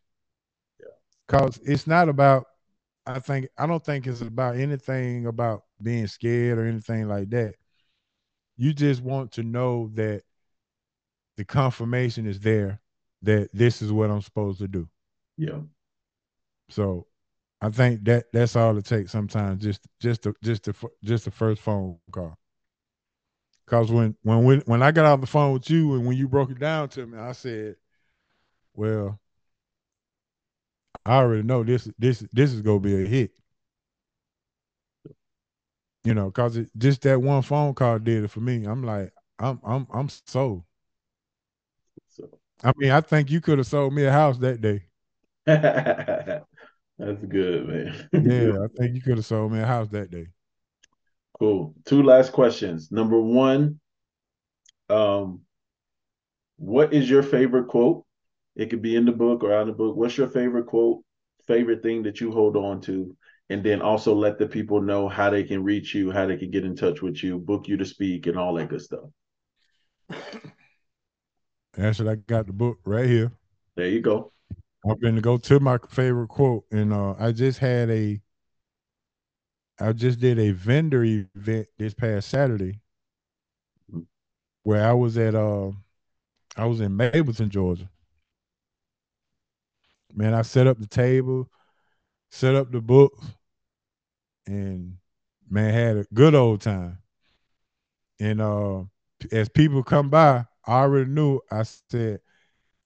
Yeah. 0.80 0.88
Cause 1.28 1.60
it's 1.64 1.88
not 1.88 2.10
about 2.10 2.46
I 3.06 3.20
think 3.20 3.48
I 3.58 3.66
don't 3.68 3.84
think 3.84 4.08
it's 4.08 4.22
about 4.22 4.58
anything 4.58 5.28
about 5.28 5.64
being 5.82 6.08
scared 6.08 6.58
or 6.60 6.66
anything 6.66 7.08
like 7.08 7.30
that. 7.32 7.56
You 8.58 8.74
just 8.74 9.02
want 9.02 9.32
to 9.34 9.44
know 9.44 9.92
that 9.94 10.24
the 11.38 11.46
confirmation 11.46 12.26
is 12.26 12.40
there 12.40 12.82
that 13.22 13.50
this 13.54 13.82
is 13.82 13.92
what 13.92 14.10
I'm 14.10 14.22
supposed 14.22 14.60
to 14.60 14.68
do. 14.68 14.90
Yeah. 15.38 15.60
So 16.70 17.08
I 17.62 17.70
think 17.70 18.04
that 18.06 18.26
that's 18.34 18.56
all 18.56 18.78
it 18.78 18.86
takes 18.86 19.12
sometimes 19.12 19.64
just 19.64 19.88
just 20.00 20.24
the 20.24 20.34
just 20.44 20.64
the 20.64 20.76
just 21.04 21.26
the 21.26 21.32
first 21.32 21.62
phone 21.62 21.98
call. 22.12 22.38
Cause 23.66 23.92
when 23.92 24.16
when 24.24 24.44
when 24.44 24.60
when 24.62 24.82
I 24.82 24.92
got 24.92 25.06
off 25.06 25.22
the 25.22 25.28
phone 25.28 25.54
with 25.54 25.70
you 25.70 25.96
and 25.96 26.06
when 26.06 26.18
you 26.18 26.28
broke 26.28 26.52
it 26.52 26.60
down 26.60 26.90
to 26.90 27.06
me, 27.06 27.18
I 27.18 27.34
said, 27.34 27.76
"Well, 28.74 29.20
I 31.06 31.18
already 31.18 31.44
know 31.44 31.64
this 31.64 31.90
this 32.00 32.20
this 32.32 32.54
is 32.54 32.62
gonna 32.62 32.80
be 32.80 33.04
a 33.04 33.06
hit." 33.06 33.32
You 36.08 36.14
know, 36.14 36.32
cause 36.32 36.56
it 36.56 36.70
just 36.78 37.02
that 37.02 37.22
one 37.22 37.42
phone 37.42 37.74
call 37.74 38.00
did 38.00 38.24
it 38.24 38.30
for 38.30 38.40
me. 38.40 38.64
I'm 38.64 38.82
like, 38.82 39.12
I'm 39.40 39.60
I'm 39.62 39.86
I'm 39.94 40.08
sold. 40.08 40.64
So. 42.08 42.30
I 42.64 42.72
mean, 42.78 42.92
I 42.92 43.02
think 43.02 43.30
you 43.30 43.42
could 43.42 43.58
have 43.58 43.68
sold 43.68 43.94
me 43.94 44.06
a 44.06 44.12
house 44.12 44.38
that 44.38 44.62
day. 44.62 44.84
That's 45.46 47.26
good, 47.28 47.68
man. 47.68 48.10
yeah, 48.14 48.64
I 48.64 48.68
think 48.78 48.96
you 48.96 49.02
could 49.02 49.18
have 49.18 49.26
sold 49.26 49.52
me 49.52 49.60
a 49.60 49.66
house 49.66 49.90
that 49.90 50.10
day. 50.10 50.28
Cool. 51.38 51.76
Two 51.84 52.04
last 52.04 52.32
questions. 52.32 52.90
Number 52.90 53.20
one, 53.20 53.82
um, 54.90 55.42
what 56.56 56.94
is 56.94 57.10
your 57.10 57.22
favorite 57.22 57.68
quote? 57.68 58.06
It 58.56 58.70
could 58.70 58.82
be 58.82 58.96
in 58.96 59.04
the 59.04 59.12
book 59.12 59.44
or 59.44 59.54
out 59.54 59.64
of 59.64 59.68
the 59.68 59.74
book. 59.74 59.98
What's 59.98 60.18
your 60.18 60.30
favorite 60.30 60.68
quote? 60.68 61.04
Favorite 61.48 61.84
thing 61.84 62.04
that 62.04 62.22
you 62.22 62.32
hold 62.32 62.56
on 62.56 62.80
to? 62.84 63.14
And 63.50 63.64
then 63.64 63.82
also 63.82 64.14
let 64.14 64.38
the 64.38 64.48
people 64.48 64.82
know 64.82 65.08
how 65.08 65.30
they 65.30 65.44
can 65.44 65.64
reach 65.64 65.96
you, 65.96 66.12
how 66.12 66.26
they 66.26 66.36
can 66.36 66.52
get 66.52 66.66
in 66.66 66.76
touch 66.76 67.02
with 67.02 67.24
you, 67.24 67.40
book 67.40 67.68
you 67.68 67.78
to 67.78 67.86
speak, 67.86 68.28
and 68.28 68.38
all 68.38 68.54
that 68.56 68.70
good 68.70 68.82
stuff. 68.82 69.06
Actually, 71.78 72.10
I 72.10 72.16
got 72.16 72.48
the 72.48 72.54
book 72.54 72.80
right 72.84 73.06
here. 73.06 73.32
There 73.76 73.88
you 73.88 74.02
go. 74.02 74.34
I'm 74.86 75.00
going 75.00 75.16
to 75.16 75.22
go 75.22 75.38
to 75.38 75.60
my 75.60 75.78
favorite 75.90 76.28
quote, 76.28 76.66
and 76.72 76.92
uh, 76.92 77.16
I 77.20 77.32
just 77.32 77.60
had 77.60 77.90
a 77.90 78.20
I 79.80 79.94
just 79.94 80.20
did 80.20 80.40
a 80.40 80.52
vendor 80.52 81.04
event 81.04 81.68
this 81.78 81.94
past 81.94 82.30
Saturday 82.30 82.80
where 84.64 84.86
I 84.86 84.94
was 84.94 85.18
at 85.18 85.36
uh 85.36 85.72
I 86.56 86.66
was 86.66 86.82
in 86.82 86.98
Mableton, 86.98 87.50
Georgia. 87.50 87.90
Man, 90.16 90.34
I 90.34 90.42
set 90.42 90.66
up 90.66 90.80
the 90.80 90.88
table, 90.88 91.48
set 92.32 92.56
up 92.56 92.72
the 92.72 92.82
books, 92.82 93.24
and 94.48 94.98
man 95.50 95.74
had 95.74 95.98
a 95.98 96.06
good 96.14 96.36
old 96.36 96.62
time. 96.62 97.00
And 98.20 98.42
uh 98.42 98.84
as 99.32 99.50
people 99.50 99.84
come 99.84 100.10
by, 100.10 100.46
I 100.66 100.74
already 100.82 101.10
knew 101.10 101.40
I 101.52 101.64
said, 101.64 102.20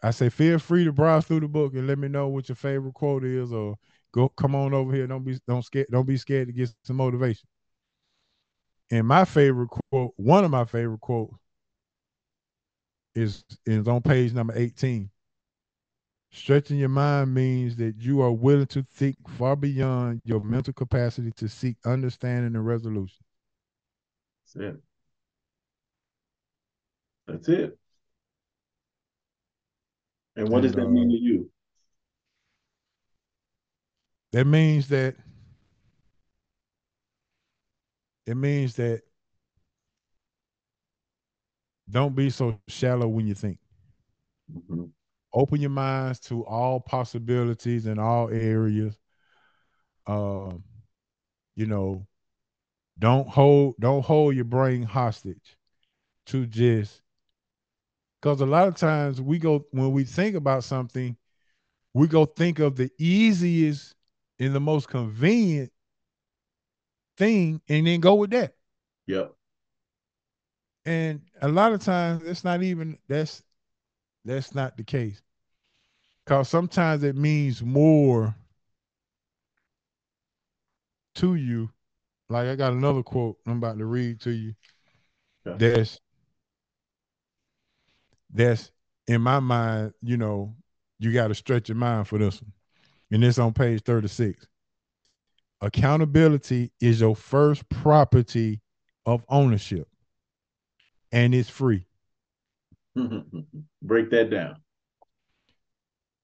I 0.04 0.12
say, 0.12 0.30
feel 0.30 0.60
free 0.60 0.86
to 0.86 0.92
browse 0.92 1.26
through 1.26 1.42
the 1.42 1.48
book 1.48 1.74
and 1.74 1.88
let 1.88 1.98
me 1.98 2.08
know 2.08 2.28
what 2.28 2.50
your 2.50 2.56
favorite 2.56 2.94
quote 2.94 3.24
is 3.24 3.52
or 3.52 3.78
Go 4.14 4.28
come 4.30 4.56
on 4.56 4.74
over 4.74 4.94
here. 4.94 5.08
Don't 5.08 5.24
be 5.24 5.40
don't 5.48 5.64
scared. 5.64 5.88
Don't 5.90 6.06
be 6.06 6.18
scared 6.18 6.48
to 6.48 6.54
get 6.54 6.70
some 6.84 6.98
motivation. 6.98 7.48
And 8.92 9.08
my 9.08 9.24
favorite 9.24 9.70
quote, 9.70 10.14
one 10.18 10.44
of 10.44 10.52
my 10.52 10.66
favorite 10.66 11.00
quotes, 11.00 11.34
is 13.16 13.46
is 13.66 13.88
on 13.88 14.02
page 14.02 14.34
number 14.34 14.54
18. 14.56 15.10
Stretching 16.34 16.78
your 16.78 16.90
mind 16.90 17.34
means 17.34 17.76
that 17.76 17.96
you 17.98 18.22
are 18.22 18.32
willing 18.32 18.68
to 18.68 18.84
think 18.84 19.18
far 19.38 19.56
beyond 19.58 20.22
your 20.24 20.42
mental 20.42 20.74
capacity 20.74 21.32
to 21.36 21.50
seek 21.50 21.76
understanding 21.86 22.56
and 22.56 22.66
resolution. 22.66 23.24
That's 24.46 24.66
it. 24.66 24.82
That's 27.28 27.50
it. 27.50 27.78
And 30.38 30.48
what 30.48 30.60
and, 30.60 30.64
does 30.64 30.76
that 30.76 30.86
uh, 30.86 30.90
mean 30.90 31.10
to 31.10 31.18
you? 31.18 31.50
That 34.32 34.48
means 34.48 34.88
that 34.88 35.16
it 38.26 38.36
means 38.36 38.76
that 38.78 39.02
don't 41.90 42.16
be 42.16 42.30
so 42.30 42.58
shallow 42.70 43.10
when 43.10 43.28
you 43.28 43.34
think. 43.34 43.58
Mm-hmm. 44.50 44.86
Open 45.34 45.62
your 45.62 45.70
minds 45.70 46.20
to 46.22 46.46
all 46.46 46.80
possibilities 46.80 47.86
in 47.86 48.00
all 48.00 48.30
areas. 48.30 48.98
Um, 50.08 50.64
you 51.56 51.66
know, 51.66 52.06
don't 53.00 53.28
hold 53.28 53.76
don't 53.80 54.04
hold 54.04 54.36
your 54.36 54.46
brain 54.46 54.84
hostage 54.84 55.58
to 56.28 56.46
just 56.46 57.02
because 58.22 58.42
a 58.42 58.46
lot 58.46 58.68
of 58.68 58.76
times 58.76 59.20
we 59.22 59.40
go 59.40 59.66
when 59.72 59.92
we 59.92 60.04
think 60.04 60.36
about 60.36 60.64
something, 60.64 61.18
we 61.94 62.08
go 62.08 62.26
think 62.26 62.60
of 62.60 62.76
the 62.76 62.92
easiest 62.98 63.96
and 64.40 64.54
the 64.54 64.60
most 64.60 64.88
convenient 64.88 65.72
thing 67.18 67.62
and 67.70 67.88
then 67.88 68.00
go 68.00 68.16
with 68.16 68.32
that. 68.32 68.54
Yep. 69.08 69.34
And 70.86 71.22
a 71.42 71.48
lot 71.48 71.74
of 71.74 71.82
times 71.82 72.24
it's 72.24 72.44
not 72.44 72.64
even 72.64 72.98
that's 73.08 73.44
that's 74.26 74.54
not 74.54 74.78
the 74.78 74.84
case. 74.84 75.22
Cause 76.26 76.50
sometimes 76.50 77.04
it 77.04 77.16
means 77.16 77.64
more 77.64 78.36
to 81.16 81.36
you. 81.36 81.70
Like 82.30 82.48
I 82.48 82.56
got 82.56 82.74
another 82.74 83.04
quote 83.04 83.38
I'm 83.46 83.58
about 83.58 83.78
to 83.80 83.86
read 83.86 84.22
to 84.22 84.32
you. 84.32 84.54
Yeah. 85.46 85.56
That's 85.58 86.00
that's 88.34 88.72
in 89.08 89.22
my 89.22 89.40
mind, 89.40 89.94
you 90.02 90.16
know, 90.18 90.56
you 91.00 91.12
got 91.12 91.28
to 91.30 91.36
stretch 91.36 91.68
your 91.68 91.76
mind 91.76 92.08
for 92.08 92.18
this 92.18 92.42
one 92.42 92.54
and 93.12 93.24
it's 93.24 93.40
on 93.40 93.54
page 93.54 93.84
36. 93.84 94.48
Accountability 95.62 96.72
is 96.80 97.02
your 97.02 97.16
first 97.16 97.68
property 97.70 98.62
of 99.06 99.24
ownership, 99.30 99.88
and 101.12 101.36
it's 101.36 101.50
free. 101.50 101.86
Break 103.82 104.10
that 104.12 104.30
down. 104.30 104.58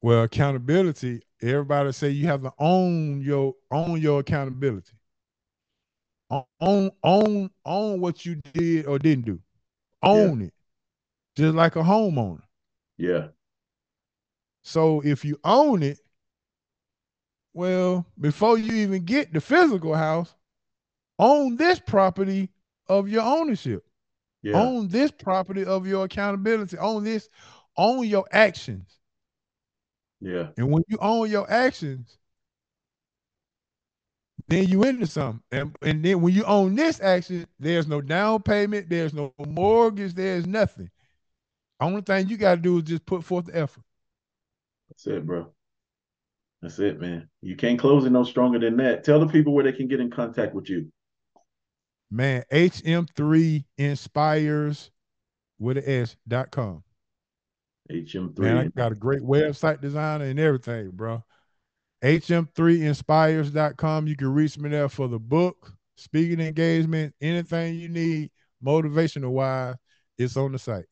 Well, 0.01 0.23
accountability, 0.23 1.21
everybody 1.41 1.91
say 1.91 2.09
you 2.09 2.27
have 2.27 2.43
to 2.43 2.53
own 2.59 3.21
your 3.21 3.55
own 3.71 3.99
your 4.01 4.19
accountability. 4.19 4.93
Own 6.59 6.91
own 7.03 7.49
own 7.65 8.01
what 8.01 8.25
you 8.25 8.35
did 8.53 8.85
or 8.85 8.99
didn't 8.99 9.25
do. 9.25 9.39
Own 10.03 10.41
yeah. 10.41 10.47
it. 10.47 10.53
Just 11.35 11.55
like 11.55 11.75
a 11.75 11.81
homeowner. 11.81 12.41
Yeah. 12.97 13.27
So 14.63 15.01
if 15.05 15.23
you 15.23 15.39
own 15.43 15.81
it, 15.81 15.99
well, 17.53 18.05
before 18.19 18.57
you 18.57 18.73
even 18.73 19.05
get 19.05 19.31
the 19.31 19.39
physical 19.39 19.95
house, 19.95 20.35
own 21.17 21.55
this 21.55 21.79
property 21.79 22.49
of 22.87 23.07
your 23.07 23.23
ownership. 23.23 23.86
Yeah. 24.43 24.61
Own 24.61 24.87
this 24.87 25.11
property 25.11 25.65
of 25.65 25.87
your 25.87 26.05
accountability. 26.05 26.77
Own 26.77 27.03
this, 27.03 27.29
own 27.75 28.07
your 28.07 28.25
actions. 28.31 28.97
Yeah. 30.19 30.47
And 30.57 30.71
when 30.71 30.83
you 30.87 30.97
own 30.99 31.29
your 31.29 31.49
actions, 31.51 32.17
then 34.47 34.67
you 34.67 34.83
into 34.83 35.07
something. 35.07 35.41
And, 35.51 35.75
and 35.81 36.03
then 36.03 36.21
when 36.21 36.33
you 36.33 36.43
own 36.45 36.75
this 36.75 37.01
action, 37.01 37.45
there's 37.59 37.87
no 37.87 38.01
down 38.01 38.41
payment, 38.41 38.89
there's 38.89 39.13
no 39.13 39.33
mortgage, 39.45 40.13
there's 40.13 40.47
nothing. 40.47 40.89
Only 41.79 42.01
thing 42.01 42.27
you 42.27 42.37
got 42.37 42.55
to 42.55 42.61
do 42.61 42.77
is 42.77 42.83
just 42.83 43.05
put 43.05 43.23
forth 43.23 43.45
the 43.45 43.57
effort. 43.57 43.83
That's 44.89 45.05
it, 45.07 45.25
bro. 45.25 45.51
That's 46.61 46.79
it, 46.79 46.99
man. 46.99 47.29
You 47.41 47.55
can't 47.55 47.77
close 47.77 48.05
it 48.05 48.09
no 48.09 48.23
stronger 48.23 48.57
than 48.57 48.77
that. 48.77 49.03
Tell 49.03 49.19
the 49.19 49.27
people 49.27 49.53
where 49.53 49.63
they 49.63 49.73
can 49.73 49.87
get 49.87 49.99
in 49.99 50.09
contact 50.09 50.55
with 50.55 50.69
you. 50.69 50.91
Man, 52.09 52.43
HM3 52.51 53.65
inspires 53.77 54.91
with 55.59 55.77
an 55.77 55.83
S 55.85 56.15
dot 56.27 56.51
com. 56.51 56.83
HM3. 57.89 58.45
Man, 58.45 58.57
I 58.57 58.67
got 58.67 58.91
a 58.91 58.95
great 58.95 59.21
website 59.21 59.81
designer 59.81 60.25
and 60.25 60.39
everything, 60.39 60.91
bro. 60.91 61.23
HM3inspires.com. 62.01 64.07
You 64.07 64.15
can 64.15 64.33
reach 64.33 64.57
me 64.57 64.69
there 64.69 64.89
for 64.89 65.07
the 65.07 65.19
book, 65.19 65.73
speaking 65.95 66.39
engagement, 66.39 67.13
anything 67.21 67.75
you 67.75 67.89
need, 67.89 68.31
motivational 68.63 69.31
wise, 69.31 69.75
it's 70.17 70.37
on 70.37 70.51
the 70.51 70.59
site. 70.59 70.85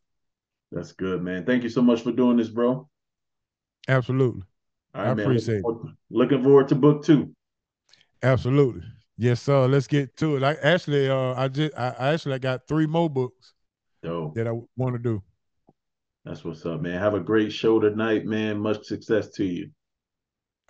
That's 0.72 0.92
good, 0.92 1.22
man. 1.22 1.46
Thank 1.46 1.64
you 1.64 1.70
so 1.70 1.82
much 1.82 2.02
for 2.02 2.12
doing 2.12 2.38
this, 2.38 2.50
bro. 2.50 2.90
Absolutely. 3.88 4.44
I 4.94 5.10
appreciate 5.10 5.64
looking 5.64 5.90
it. 5.90 5.96
Looking 6.10 6.44
forward 6.44 6.70
to 6.70 6.76
book 6.76 7.06
two. 7.06 7.36
Absolutely. 8.22 8.84
Yes, 9.18 9.42
sir. 9.42 9.68
Let's 9.68 9.88
get 9.88 10.18
to 10.18 10.36
it. 10.36 10.44
I 10.44 10.54
actually 10.56 11.10
uh 11.10 11.34
I 11.36 11.48
just 11.48 11.74
I, 11.78 11.96
I 11.98 12.14
actually 12.14 12.40
got 12.40 12.68
three 12.68 12.86
more 12.88 13.10
books 13.10 13.54
Dope. 14.04 14.36
that 14.36 14.48
I 14.48 14.52
want 14.76 14.96
to 14.96 15.00
do. 15.00 15.24
That's 16.26 16.44
what's 16.44 16.66
up, 16.66 16.82
man. 16.82 17.00
Have 17.00 17.14
a 17.14 17.20
great 17.20 17.54
show 17.54 17.80
tonight, 17.80 18.26
man. 18.26 18.60
Much 18.60 18.84
success 18.86 19.30
to 19.36 19.46
you. 19.46 19.72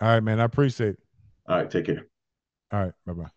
All 0.00 0.08
right, 0.08 0.22
man. 0.22 0.40
I 0.40 0.44
appreciate 0.44 0.90
it. 0.90 0.98
All 1.48 1.56
right, 1.56 1.70
take 1.70 1.86
care. 1.86 2.06
All 2.72 2.80
right, 2.84 2.92
bye 3.04 3.12
bye. 3.12 3.35